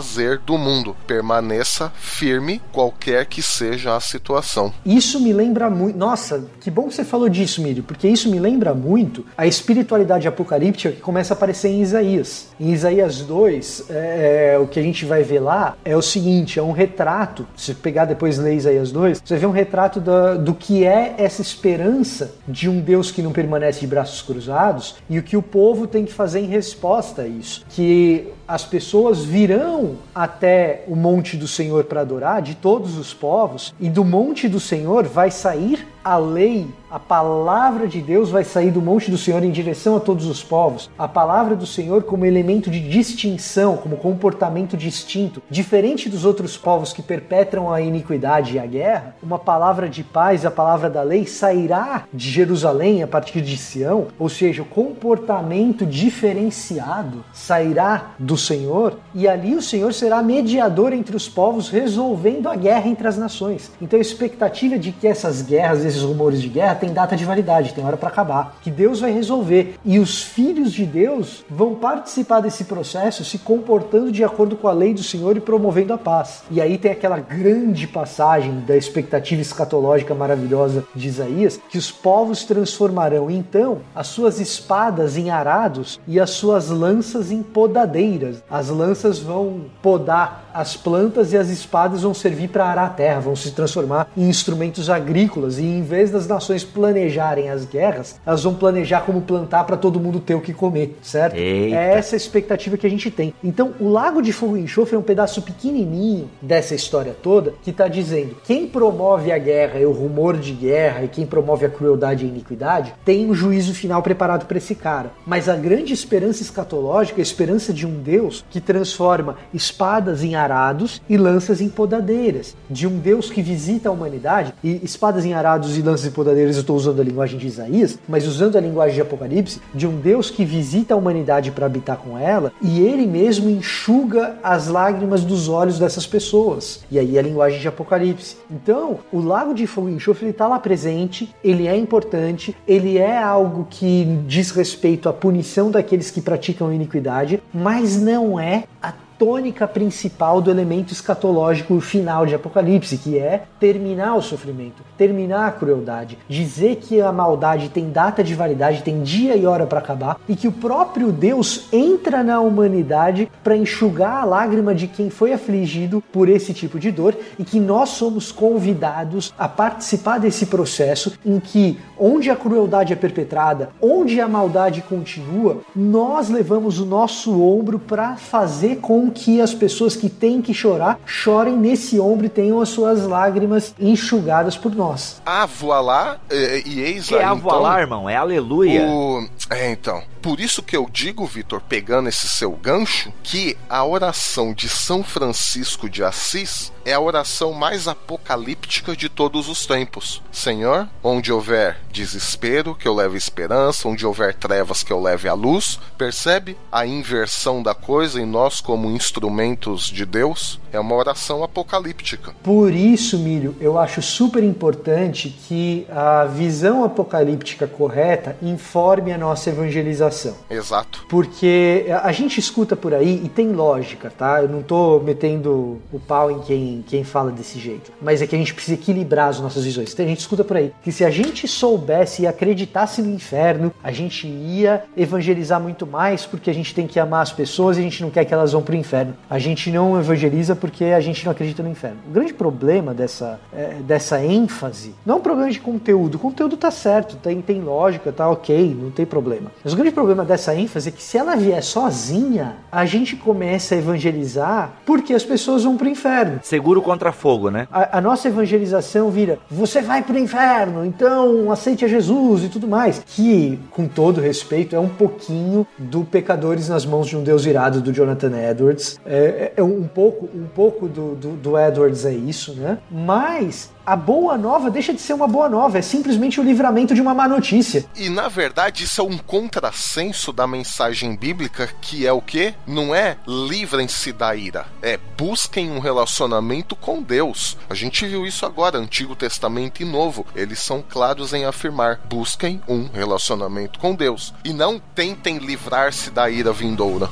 [0.45, 0.95] do mundo.
[1.07, 4.73] Permaneça firme, qualquer quer que seja a situação.
[4.83, 5.95] Isso me lembra muito.
[5.95, 10.27] Nossa, que bom que você falou disso, Mírio, porque isso me lembra muito a espiritualidade
[10.27, 12.47] apocalíptica que começa a aparecer em Isaías.
[12.59, 16.57] Em Isaías 2, é, é, o que a gente vai ver lá é o seguinte:
[16.57, 17.45] é um retrato.
[17.55, 21.41] Se pegar depois ler Isaías 2, você vê um retrato da, do que é essa
[21.41, 25.85] esperança de um Deus que não permanece de braços cruzados e o que o povo
[25.85, 27.63] tem que fazer em resposta a isso.
[27.69, 33.73] Que as pessoas virão até o monte do Senhor para adorar, de todos os povos,
[33.79, 38.69] e do monte do Senhor vai sair a lei, a palavra de Deus vai sair
[38.69, 40.87] do monte do Senhor em direção a todos os povos.
[40.99, 46.93] A palavra do Senhor como elemento de distinção, como comportamento distinto, diferente dos outros povos
[46.93, 51.25] que perpetram a iniquidade e a guerra, uma palavra de paz, a palavra da lei
[51.25, 58.99] sairá de Jerusalém a partir de Sião, ou seja, o comportamento diferenciado sairá do Senhor
[59.15, 63.71] e ali o Senhor será mediador entre os povos, resolvendo a guerra entre as nações.
[63.81, 67.73] Então a expectativa de que essas guerras esses rumores de guerra têm data de validade,
[67.73, 69.75] tem hora para acabar, que Deus vai resolver.
[69.85, 74.73] E os filhos de Deus vão participar desse processo se comportando de acordo com a
[74.73, 76.43] lei do Senhor e promovendo a paz.
[76.51, 82.43] E aí tem aquela grande passagem da expectativa escatológica maravilhosa de Isaías, que os povos
[82.43, 88.43] transformarão então as suas espadas em arados e as suas lanças em podadeiras.
[88.49, 93.19] As lanças vão podar as plantas e as espadas vão servir para arar a terra,
[93.19, 98.43] vão se transformar em instrumentos agrícolas e em vez das nações planejarem as guerras, elas
[98.43, 101.35] vão planejar como plantar para todo mundo ter o que comer, certo?
[101.35, 101.75] Eita.
[101.75, 103.33] É essa a expectativa que a gente tem.
[103.43, 107.71] Então, o Lago de Fogo e Enxofre é um pedaço pequenininho dessa história toda que
[107.71, 111.69] está dizendo quem promove a guerra e o rumor de guerra e quem promove a
[111.69, 115.11] crueldade e a iniquidade tem um juízo final preparado para esse cara.
[115.25, 120.35] Mas a grande esperança escatológica é a esperança de um Deus que transforma espadas em
[120.45, 125.33] arados e lanças em podadeiras, de um Deus que visita a humanidade e espadas em
[125.33, 128.61] arados e lanças em podadeiras, eu estou usando a linguagem de Isaías, mas usando a
[128.61, 132.79] linguagem de Apocalipse, de um Deus que visita a humanidade para habitar com ela e
[132.79, 136.83] ele mesmo enxuga as lágrimas dos olhos dessas pessoas.
[136.91, 138.37] E aí a linguagem de Apocalipse.
[138.49, 143.17] Então, o lago de fogo e enxofre está lá presente, ele é importante, ele é
[143.17, 149.67] algo que diz respeito à punição daqueles que praticam iniquidade, mas não é a tônica
[149.67, 156.17] principal do elemento escatológico final de Apocalipse, que é terminar o sofrimento, terminar a crueldade,
[156.27, 160.35] dizer que a maldade tem data de validade, tem dia e hora para acabar e
[160.35, 166.03] que o próprio Deus entra na humanidade para enxugar a lágrima de quem foi afligido
[166.11, 171.39] por esse tipo de dor e que nós somos convidados a participar desse processo em
[171.39, 177.79] que onde a crueldade é perpetrada, onde a maldade continua, nós levamos o nosso ombro
[177.79, 182.59] para fazer com que as pessoas que têm que chorar chorem nesse ombro e tenham
[182.61, 185.21] as suas lágrimas enxugadas por nós.
[185.25, 188.81] Ah, voilá, e, e eis Que é aí, a voilá, então, irmão, é aleluia.
[188.87, 189.27] o...
[189.49, 190.03] É, então.
[190.21, 195.03] Por isso que eu digo, Vitor, pegando esse seu gancho, que a oração de São
[195.03, 200.23] Francisco de Assis é a oração mais apocalíptica de todos os tempos.
[200.31, 205.33] Senhor, onde houver desespero, que eu leve esperança, onde houver trevas, que eu leve a
[205.33, 205.79] luz.
[205.95, 210.59] Percebe a inversão da coisa em nós como instrumentos de Deus?
[210.73, 212.33] É uma oração apocalíptica.
[212.43, 219.34] Por isso, Milho, eu acho super importante que a visão apocalíptica correta informe a nossa
[219.49, 220.33] evangelização.
[220.49, 221.05] Exato.
[221.09, 224.41] Porque a gente escuta por aí e tem lógica, tá?
[224.41, 227.91] Eu não tô metendo o pau em quem, quem fala desse jeito.
[228.01, 229.93] Mas é que a gente precisa equilibrar as nossas visões.
[229.93, 233.73] Então a gente escuta por aí que se a gente soubesse e acreditasse no inferno,
[233.83, 237.79] a gente ia evangelizar muito mais porque a gente tem que amar as pessoas e
[237.79, 239.15] a gente não quer que elas vão pro inferno.
[239.29, 241.97] A gente não evangeliza porque a gente não acredita no inferno.
[242.07, 246.15] O grande problema dessa, é, dessa ênfase não é um problema de conteúdo.
[246.15, 249.24] O conteúdo tá certo, tem, tem lógica, tá ok, não tem problema.
[249.63, 253.75] Mas o grande problema dessa ênfase é que se ela vier sozinha, a gente começa
[253.75, 256.39] a evangelizar porque as pessoas vão pro inferno.
[256.43, 257.67] Seguro contra fogo, né?
[257.71, 262.67] A, a nossa evangelização vira: você vai pro inferno, então aceite a Jesus e tudo
[262.67, 263.01] mais.
[263.05, 267.81] Que, com todo respeito, é um pouquinho do Pecadores nas Mãos de um Deus Irado
[267.81, 268.99] do Jonathan Edwards.
[269.05, 272.77] É, é um pouco, um pouco do, do, do Edwards é isso, né?
[272.91, 277.01] Mas a boa nova deixa de ser uma boa nova, é simplesmente o livramento de
[277.01, 277.85] uma má notícia.
[277.95, 282.53] E na verdade isso é um contrassenso da mensagem bíblica que é o que?
[282.65, 287.57] Não é livrem-se da ira, é busquem um relacionamento com Deus.
[287.69, 290.25] A gente viu isso agora, Antigo Testamento e Novo.
[290.35, 294.33] Eles são claros em afirmar: busquem um relacionamento com Deus.
[294.43, 297.09] E não tentem livrar-se da ira vindoura.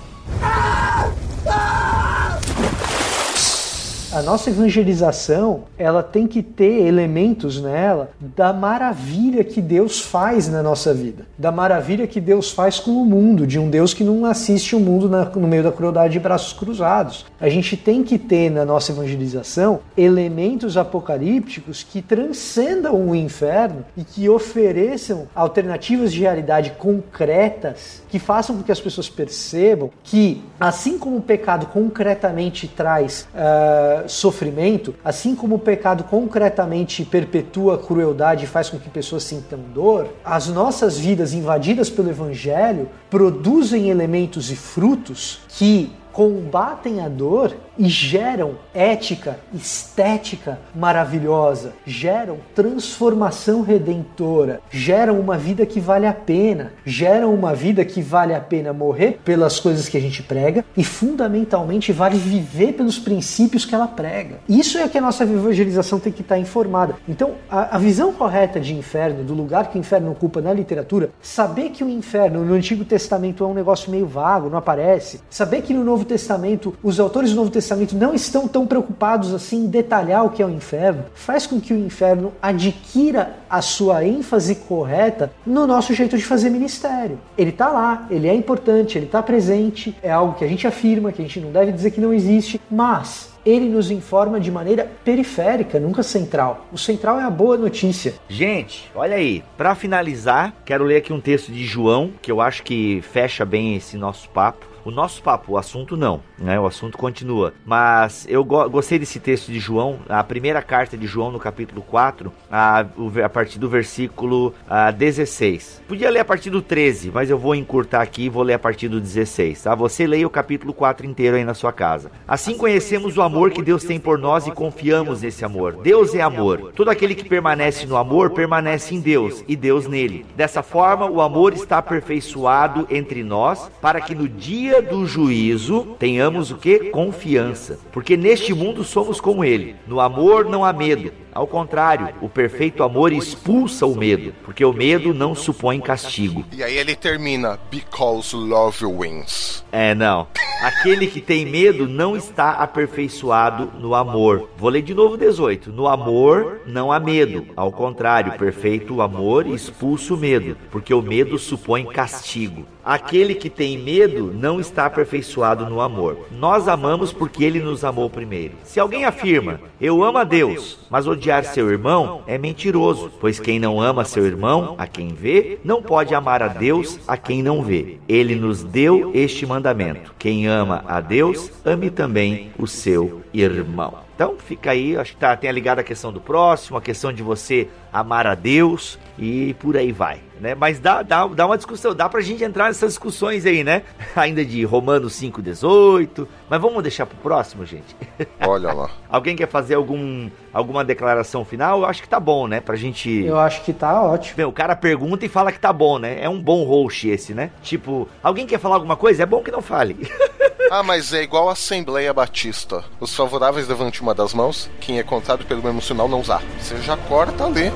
[4.14, 10.62] A nossa evangelização, ela tem que ter elementos nela da maravilha que Deus faz na
[10.62, 14.24] nossa vida, da maravilha que Deus faz com o mundo, de um Deus que não
[14.24, 17.26] assiste o mundo na, no meio da crueldade de braços cruzados.
[17.42, 24.04] A gente tem que ter na nossa evangelização elementos apocalípticos que transcendam o inferno e
[24.04, 31.00] que ofereçam alternativas de realidade concretas que façam com que as pessoas percebam que, assim
[31.00, 38.46] como o pecado concretamente traz uh, sofrimento, assim como o pecado concretamente perpetua a crueldade
[38.46, 44.52] e faz com que pessoas sintam dor, as nossas vidas invadidas pelo Evangelho produzem elementos
[44.52, 55.20] e frutos que combatem a dor e geram ética, estética maravilhosa, geram transformação redentora, geram
[55.20, 59.60] uma vida que vale a pena, geram uma vida que vale a pena morrer pelas
[59.60, 64.40] coisas que a gente prega e fundamentalmente vale viver pelos princípios que ela prega.
[64.48, 66.96] Isso é que a nossa evangelização tem que estar informada.
[67.08, 71.10] Então, a, a visão correta de inferno, do lugar que o inferno ocupa na literatura,
[71.22, 75.62] saber que o inferno no Antigo Testamento é um negócio meio vago, não aparece, saber
[75.62, 77.63] que no Novo Novo Testamento, os autores do Novo Testamento
[77.96, 81.74] não estão tão preocupados assim em detalhar o que é o inferno, faz com que
[81.74, 87.20] o inferno adquira a sua ênfase correta no nosso jeito de fazer ministério.
[87.38, 91.12] Ele está lá, ele é importante, ele está presente, é algo que a gente afirma,
[91.12, 94.90] que a gente não deve dizer que não existe, mas ele nos informa de maneira
[95.04, 96.66] periférica, nunca central.
[96.72, 98.14] O central é a boa notícia.
[98.30, 102.64] Gente, olha aí, para finalizar, quero ler aqui um texto de João, que eu acho
[102.64, 104.73] que fecha bem esse nosso papo.
[104.86, 106.60] O nosso papo, o assunto não, né?
[106.60, 107.54] O assunto continua.
[107.66, 111.82] Mas eu go gostei desse texto de João, a primeira carta de João no capítulo
[111.82, 112.86] 4, a,
[113.24, 115.84] a partir do versículo a, 16.
[115.88, 118.60] Podia ler a partir do 13, mas eu vou encurtar aqui e vou ler a
[118.60, 119.76] partir do 16, tá?
[119.76, 122.12] Você leia o capítulo 4 inteiro aí na sua casa.
[122.28, 125.78] Assim conhecemos o amor que Deus tem por nós e confiamos nesse amor.
[125.82, 126.72] Deus é amor.
[126.76, 130.26] Todo aquele que permanece no amor permanece em Deus e Deus nele.
[130.36, 135.96] Dessa forma, o amor está aperfeiçoado entre nós para que no dia dia do juízo
[136.00, 136.90] tenhamos o que?
[136.90, 137.80] Confiança.
[137.92, 139.76] Porque neste mundo somos como ele.
[139.86, 141.12] No amor não há medo.
[141.34, 146.46] Ao contrário, o perfeito amor expulsa o medo, porque o medo não supõe castigo.
[146.52, 149.64] E aí ele termina: Because love wins.
[149.72, 150.28] É, não.
[150.62, 154.50] Aquele que tem medo não está aperfeiçoado no amor.
[154.56, 155.72] Vou ler de novo 18.
[155.72, 157.48] No amor não há medo.
[157.56, 162.66] Ao contrário, perfeito amor expulsa o medo, porque o medo supõe castigo.
[162.86, 166.28] Aquele que tem medo não está aperfeiçoado no amor.
[166.32, 168.56] Nós amamos porque ele nos amou primeiro.
[168.64, 173.58] Se alguém afirma, eu amo a Deus, mas odiar seu irmão, é mentiroso, pois quem
[173.58, 177.64] não ama seu irmão, a quem vê, não pode amar a Deus a quem não
[177.64, 177.98] vê.
[178.10, 184.03] Ele nos deu este mandamento: quem ama a Deus, ame também o seu irmão.
[184.16, 187.12] Então fica aí, acho que tá, tem a ligada a questão do próximo, a questão
[187.12, 190.56] de você amar a Deus e por aí vai, né?
[190.56, 193.84] Mas dá, dá, dá uma discussão, dá pra gente entrar nessas discussões aí, né?
[194.16, 197.96] Ainda de Romanos 5,18, mas vamos deixar pro próximo, gente.
[198.46, 198.90] Olha lá.
[199.10, 201.82] Alguém quer fazer algum, alguma declaração final?
[201.82, 202.62] Eu acho que tá bom, né?
[202.62, 203.10] Pra gente...
[203.24, 204.38] Eu acho que tá ótimo.
[204.38, 206.22] Bem, o cara pergunta e fala que tá bom, né?
[206.22, 207.52] É um bom host esse, né?
[207.62, 209.24] Tipo, alguém quer falar alguma coisa?
[209.24, 209.98] É bom que não fale.
[210.76, 212.84] Ah, mas é igual a Assembleia Batista.
[213.00, 216.42] Os favoráveis levante uma das mãos, quem é contado pelo mesmo sinal não usar.
[216.60, 217.72] Você já corta ali.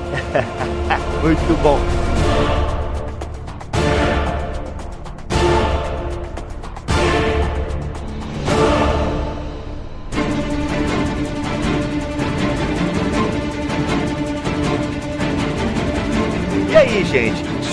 [1.22, 1.78] Muito bom.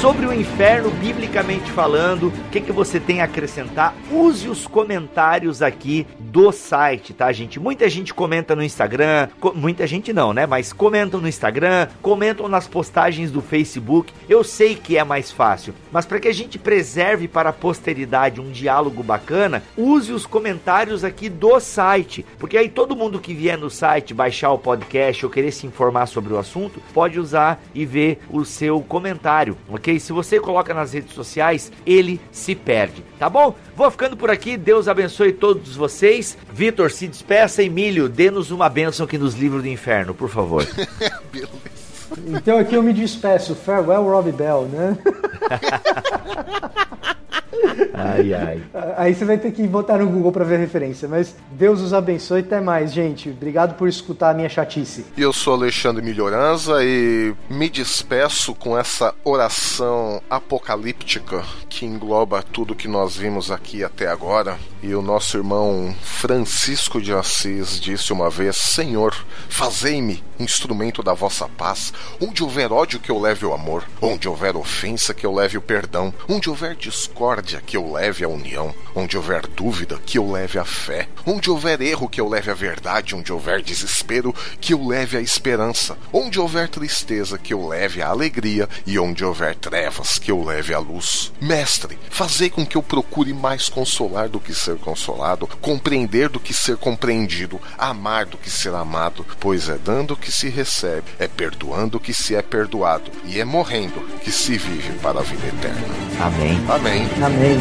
[0.05, 3.95] Sobre o inferno, biblicamente falando, o que, que você tem a acrescentar?
[4.11, 7.59] Use os comentários aqui do site, tá, gente?
[7.59, 10.45] Muita gente comenta no Instagram, muita gente não, né?
[10.45, 14.13] Mas comentam no Instagram, comentam nas postagens do Facebook.
[14.29, 18.39] Eu sei que é mais fácil, mas para que a gente preserve para a posteridade
[18.39, 23.57] um diálogo bacana, use os comentários aqui do site, porque aí todo mundo que vier
[23.57, 27.87] no site baixar o podcast ou querer se informar sobre o assunto, pode usar e
[27.87, 29.94] ver o seu comentário, ok?
[29.99, 33.55] Se você coloca nas redes sociais, ele se perde, tá bom?
[33.75, 36.37] Vou ficando por aqui, Deus abençoe todos vocês.
[36.51, 40.65] Vitor, se despeça, Emílio, dê-nos uma bênção que nos livre do inferno, por favor.
[42.27, 43.55] então aqui eu me despeço.
[43.55, 44.97] Farewell, Robbie Bell, né?
[47.93, 48.61] Ai, ai.
[48.97, 51.07] Aí você vai ter que botar no Google para ver a referência.
[51.07, 52.41] Mas Deus os abençoe.
[52.41, 53.29] Até mais, gente.
[53.29, 55.05] Obrigado por escutar a minha chatice.
[55.17, 62.87] Eu sou Alexandre Melhoranza e me despeço com essa oração apocalíptica que engloba tudo que
[62.87, 64.57] nós vimos aqui até agora.
[64.81, 69.15] E o nosso irmão Francisco de Assis disse uma vez: Senhor,
[69.49, 71.93] fazei-me instrumento da vossa paz.
[72.19, 73.83] Onde houver ódio, que eu leve o amor.
[74.01, 76.13] Onde houver ofensa, que eu leve o perdão.
[76.27, 78.73] Onde houver discórdia, que eu leve a união.
[78.95, 81.07] Onde houver dúvida, que eu leve a fé.
[81.25, 83.15] Onde houver erro, que eu leve a verdade.
[83.15, 85.97] Onde houver desespero, que eu leve a esperança.
[86.11, 88.67] Onde houver tristeza, que eu leve a alegria.
[88.85, 91.31] E onde houver trevas, que eu leve a luz.
[91.41, 96.53] Mestre, fazei com que eu procure mais consolar do que ser consolado, compreender do que
[96.53, 101.99] ser compreendido, amar do que ser amado, pois é dando que se recebe, é perdoando
[101.99, 105.85] que se é perdoado, e é morrendo que se vive para a vida eterna.
[106.19, 106.59] Amém.
[106.67, 107.07] Amém.
[107.23, 107.59] Amém.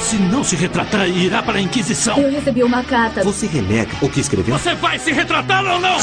[0.00, 2.18] Se não se retratar, irá para a Inquisição.
[2.18, 3.22] Eu recebi uma carta.
[3.22, 4.58] Você renega o que escreveu?
[4.58, 5.98] Você vai se retratar ou não?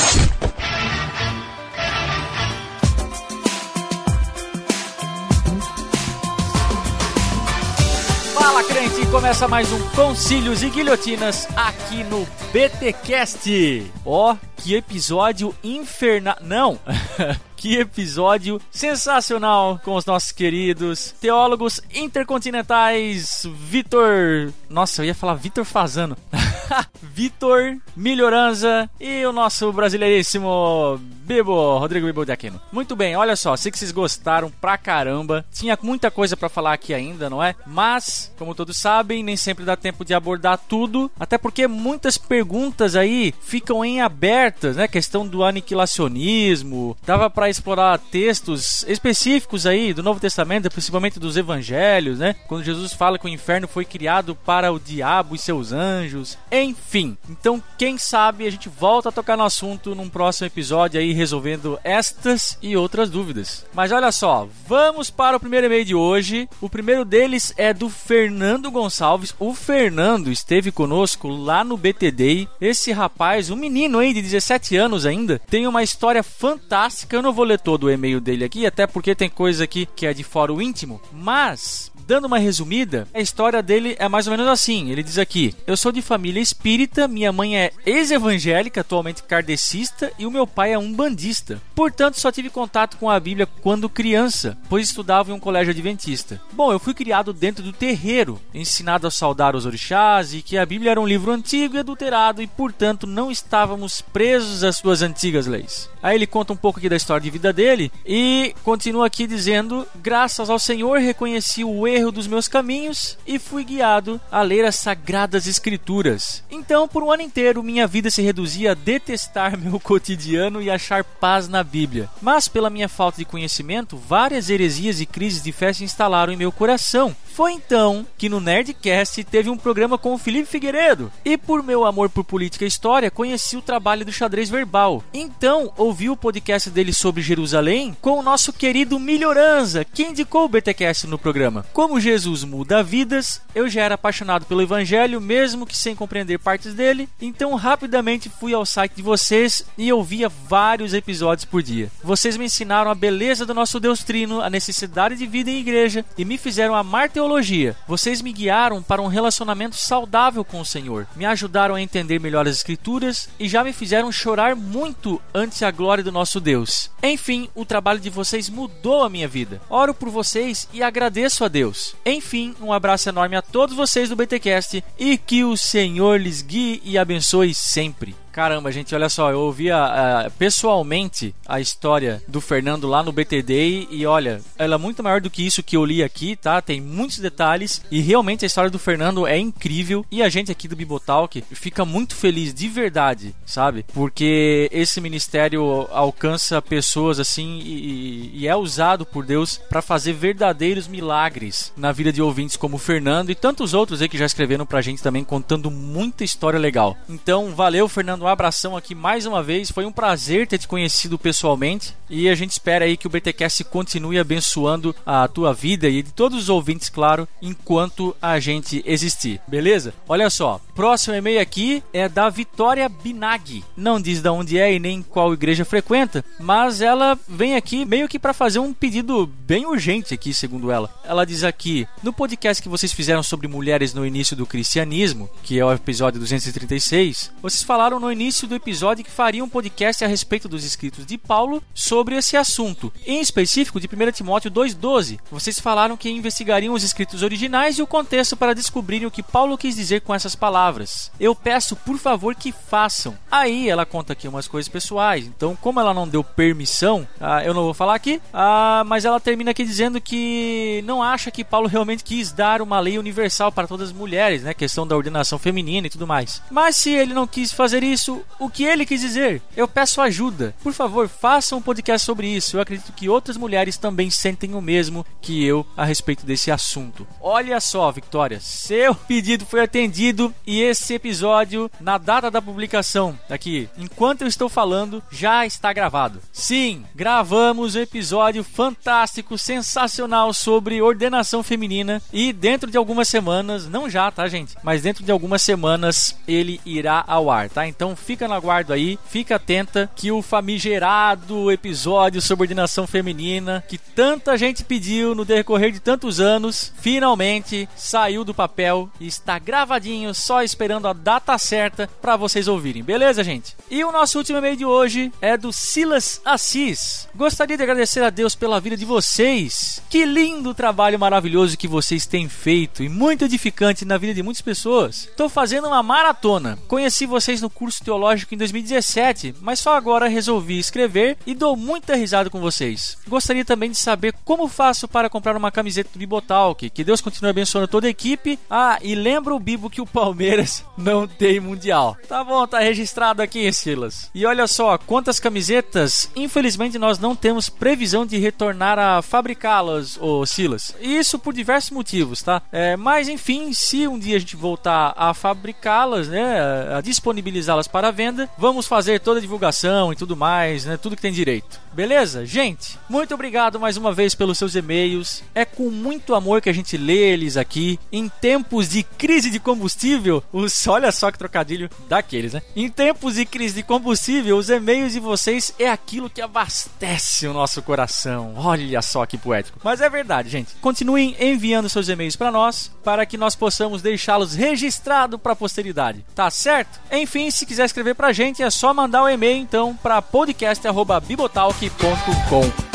[8.43, 9.07] Fala, crente!
[9.07, 13.89] Começa mais um Concílios e Guilhotinas aqui no BTcast.
[14.05, 16.35] Ó, oh, que episódio infernal.
[16.41, 16.77] Não!
[17.63, 24.51] Que episódio sensacional com os nossos queridos teólogos intercontinentais Vitor.
[24.69, 26.17] Nossa, eu ia falar Vitor Fazano.
[27.01, 32.59] Vitor Melhoranza e o nosso brasileiríssimo Bibo, Rodrigo Bibo de Aquino.
[32.71, 35.45] Muito bem, olha só, sei que vocês gostaram pra caramba.
[35.53, 37.55] Tinha muita coisa para falar aqui ainda, não é?
[37.65, 42.95] Mas, como todos sabem, nem sempre dá tempo de abordar tudo, até porque muitas perguntas
[42.95, 44.87] aí ficam em abertas, né?
[44.87, 52.19] Questão do aniquilacionismo, dava para explorar textos específicos aí do Novo Testamento, principalmente dos evangelhos,
[52.19, 52.35] né?
[52.47, 56.37] Quando Jesus fala que o inferno foi criado para o diabo e seus anjos.
[56.51, 61.13] Enfim, então quem sabe a gente volta a tocar no assunto num próximo episódio aí
[61.13, 63.65] resolvendo estas e outras dúvidas.
[63.73, 66.49] Mas olha só, vamos para o primeiro e-mail de hoje.
[66.59, 69.33] O primeiro deles é do Fernando Gonçalves.
[69.39, 72.47] O Fernando esteve conosco lá no BTD.
[72.59, 77.15] Esse rapaz, um menino aí de 17 anos ainda, tem uma história fantástica.
[77.15, 80.05] Eu não vou ler todo o e-mail dele aqui, até porque tem coisa aqui que
[80.05, 84.31] é de fora o íntimo, mas Dando uma resumida, a história dele é mais ou
[84.31, 84.91] menos assim.
[84.91, 90.25] Ele diz aqui: Eu sou de família espírita, minha mãe é ex-evangélica, atualmente kardecista, e
[90.25, 91.61] o meu pai é um bandista.
[91.73, 96.41] Portanto, só tive contato com a Bíblia quando criança, pois estudava em um colégio adventista.
[96.51, 100.65] Bom, eu fui criado dentro do terreiro, ensinado a saudar os orixás e que a
[100.65, 105.47] Bíblia era um livro antigo e adulterado e, portanto, não estávamos presos às suas antigas
[105.47, 105.89] leis.
[106.01, 109.87] Aí ele conta um pouco aqui da história de vida dele e continua aqui dizendo:
[109.95, 114.75] Graças ao Senhor reconheci o erro dos meus caminhos e fui guiado a ler as
[114.75, 116.43] sagradas escrituras.
[116.49, 121.03] Então, por um ano inteiro, minha vida se reduzia a detestar meu cotidiano e achar
[121.03, 122.09] paz na Bíblia.
[122.21, 126.37] Mas, pela minha falta de conhecimento, várias heresias e crises de fé se instalaram em
[126.37, 127.15] meu coração.
[127.33, 131.11] Foi então que no Nerdcast teve um programa com o Felipe Figueiredo.
[131.25, 135.03] E por meu amor por política e história, conheci o trabalho do xadrez verbal.
[135.11, 140.49] Então, ouvi o podcast dele sobre Jerusalém com o nosso querido Melhoranza, que indicou o
[140.49, 141.65] BTcast no programa.
[141.73, 146.73] Como Jesus muda vidas, eu já era apaixonado pelo evangelho, mesmo que sem compreender partes
[146.73, 151.91] dele, então rapidamente fui ao site de vocês e ouvia vários episódios por dia.
[152.03, 156.05] Vocês me ensinaram a beleza do nosso Deus Trino, a necessidade de vida em igreja
[156.17, 157.75] e me fizeram amar teologia.
[157.87, 162.47] Vocês me guiaram para um relacionamento saudável com o Senhor, me ajudaram a entender melhor
[162.47, 166.89] as Escrituras e já me fizeram chorar muito ante a glória do nosso Deus.
[167.03, 169.61] Enfim, o trabalho de vocês mudou a minha vida.
[169.69, 171.95] Oro por vocês e agradeço a Deus.
[172.05, 176.81] Enfim, um abraço enorme a todos vocês do BTcast e que o Senhor lhes guie
[176.85, 178.22] e abençoe sempre.
[178.33, 183.11] Caramba, gente, olha só, eu ouvi a, a, pessoalmente a história do Fernando lá no
[183.11, 186.59] BTD e olha, ela é muito maior do que isso que eu li aqui, tá?
[186.59, 190.67] Tem muitos detalhes e realmente a história do Fernando é incrível e a gente aqui
[190.67, 193.85] do Bibotalk fica muito feliz de verdade, sabe?
[193.93, 200.87] Porque esse ministério alcança pessoas assim e, e é usado por Deus para fazer verdadeiros
[200.87, 204.65] milagres na vida de ouvintes como o Fernando e tantos outros aí que já escreveram
[204.65, 206.97] pra gente também contando muita história legal.
[207.07, 209.69] Então, valeu, Fernando um abração aqui mais uma vez.
[209.69, 213.63] Foi um prazer ter te conhecido pessoalmente e a gente espera aí que o BTcast
[213.65, 219.41] continue abençoando a tua vida e de todos os ouvintes, claro, enquanto a gente existir.
[219.47, 219.93] Beleza?
[220.07, 223.63] Olha só, próximo e-mail aqui é da Vitória Binag.
[223.75, 228.07] Não diz de onde é e nem qual igreja frequenta, mas ela vem aqui meio
[228.07, 230.89] que para fazer um pedido bem urgente aqui, segundo ela.
[231.03, 235.59] Ela diz aqui: "No podcast que vocês fizeram sobre mulheres no início do cristianismo, que
[235.59, 240.07] é o episódio 236, vocês falaram no início do episódio que faria um podcast a
[240.07, 245.19] respeito dos escritos de Paulo sobre esse assunto, em específico de 1 Timóteo 2,12.
[245.29, 249.57] Vocês falaram que investigariam os escritos originais e o contexto para descobrirem o que Paulo
[249.57, 251.11] quis dizer com essas palavras.
[251.19, 253.17] Eu peço, por favor, que façam.
[253.31, 257.53] Aí ela conta aqui umas coisas pessoais, então, como ela não deu permissão, ah, eu
[257.53, 261.67] não vou falar aqui, ah, mas ela termina aqui dizendo que não acha que Paulo
[261.67, 264.53] realmente quis dar uma lei universal para todas as mulheres, né?
[264.53, 266.41] Questão da ordenação feminina e tudo mais.
[266.51, 269.41] Mas se ele não quis fazer isso, isso o que ele quis dizer.
[269.55, 270.53] Eu peço ajuda.
[270.61, 272.57] Por favor, façam um podcast sobre isso.
[272.57, 277.07] Eu acredito que outras mulheres também sentem o mesmo que eu a respeito desse assunto.
[277.21, 283.69] Olha só, Victoria, seu pedido foi atendido e esse episódio, na data da publicação, aqui,
[283.77, 286.19] enquanto eu estou falando, já está gravado.
[286.31, 293.89] Sim, gravamos um episódio fantástico, sensacional sobre ordenação feminina e dentro de algumas semanas, não
[293.89, 294.55] já, tá, gente?
[294.63, 297.65] Mas dentro de algumas semanas ele irá ao ar, tá?
[297.67, 303.63] Então Então fica no aguardo aí, fica atenta que o famigerado episódio sobre ordenação feminina
[303.67, 309.37] que tanta gente pediu no decorrer de tantos anos, finalmente saiu do papel e está
[309.37, 312.83] gravadinho, só esperando a data certa para vocês ouvirem.
[312.83, 313.55] Beleza, gente?
[313.69, 317.07] E o nosso último e-mail de hoje é do Silas Assis.
[317.15, 319.83] Gostaria de agradecer a Deus pela vida de vocês.
[319.87, 324.41] Que lindo trabalho maravilhoso que vocês têm feito e muito edificante na vida de muitas
[324.41, 325.05] pessoas.
[325.05, 326.57] Estou fazendo uma maratona.
[326.67, 331.95] Conheci vocês no curso teológico em 2017, mas só agora resolvi escrever e dou muita
[331.95, 332.97] risada com vocês.
[333.07, 336.69] Gostaria também de saber como faço para comprar uma camiseta do Bibotalk.
[336.69, 338.39] Que Deus continue abençoando toda a equipe.
[338.49, 341.97] Ah, e lembra o Bibo que o Palmeiras não tem mundial.
[342.07, 344.09] Tá bom, tá registrado aqui, Silas.
[344.13, 350.25] E olha só, quantas camisetas, infelizmente nós não temos previsão de retornar a fabricá-las, ô
[350.25, 350.75] Silas.
[350.79, 352.41] E isso por diversos motivos, tá?
[352.51, 357.89] É, mas enfim, se um dia a gente voltar a fabricá-las, né, a disponibilizá-las para
[357.89, 361.59] venda, vamos fazer toda a divulgação e tudo mais, né, tudo que tem direito.
[361.73, 362.23] Beleza?
[362.23, 365.23] Gente, muito obrigado mais uma vez pelos seus e-mails.
[365.33, 367.79] É com muito amor que a gente lê eles aqui.
[367.91, 372.43] Em tempos de crise de combustível, os olha só que trocadilho daqueles, né?
[372.55, 377.33] Em tempos de crise de combustível, os e-mails de vocês é aquilo que abastece o
[377.33, 378.35] nosso coração.
[378.37, 379.59] Olha só que poético.
[379.63, 380.53] Mas é verdade, gente.
[380.61, 386.05] Continuem enviando seus e-mails para nós, para que nós possamos deixá-los registrados para a posteridade.
[386.13, 386.79] Tá certo?
[386.91, 392.72] Enfim, se quiser escrever pra gente, é só mandar o um e-mail então para podcast@bibotalk.com.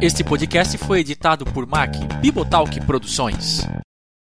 [0.00, 3.66] Este podcast foi editado por Mac Bibotalk Produções.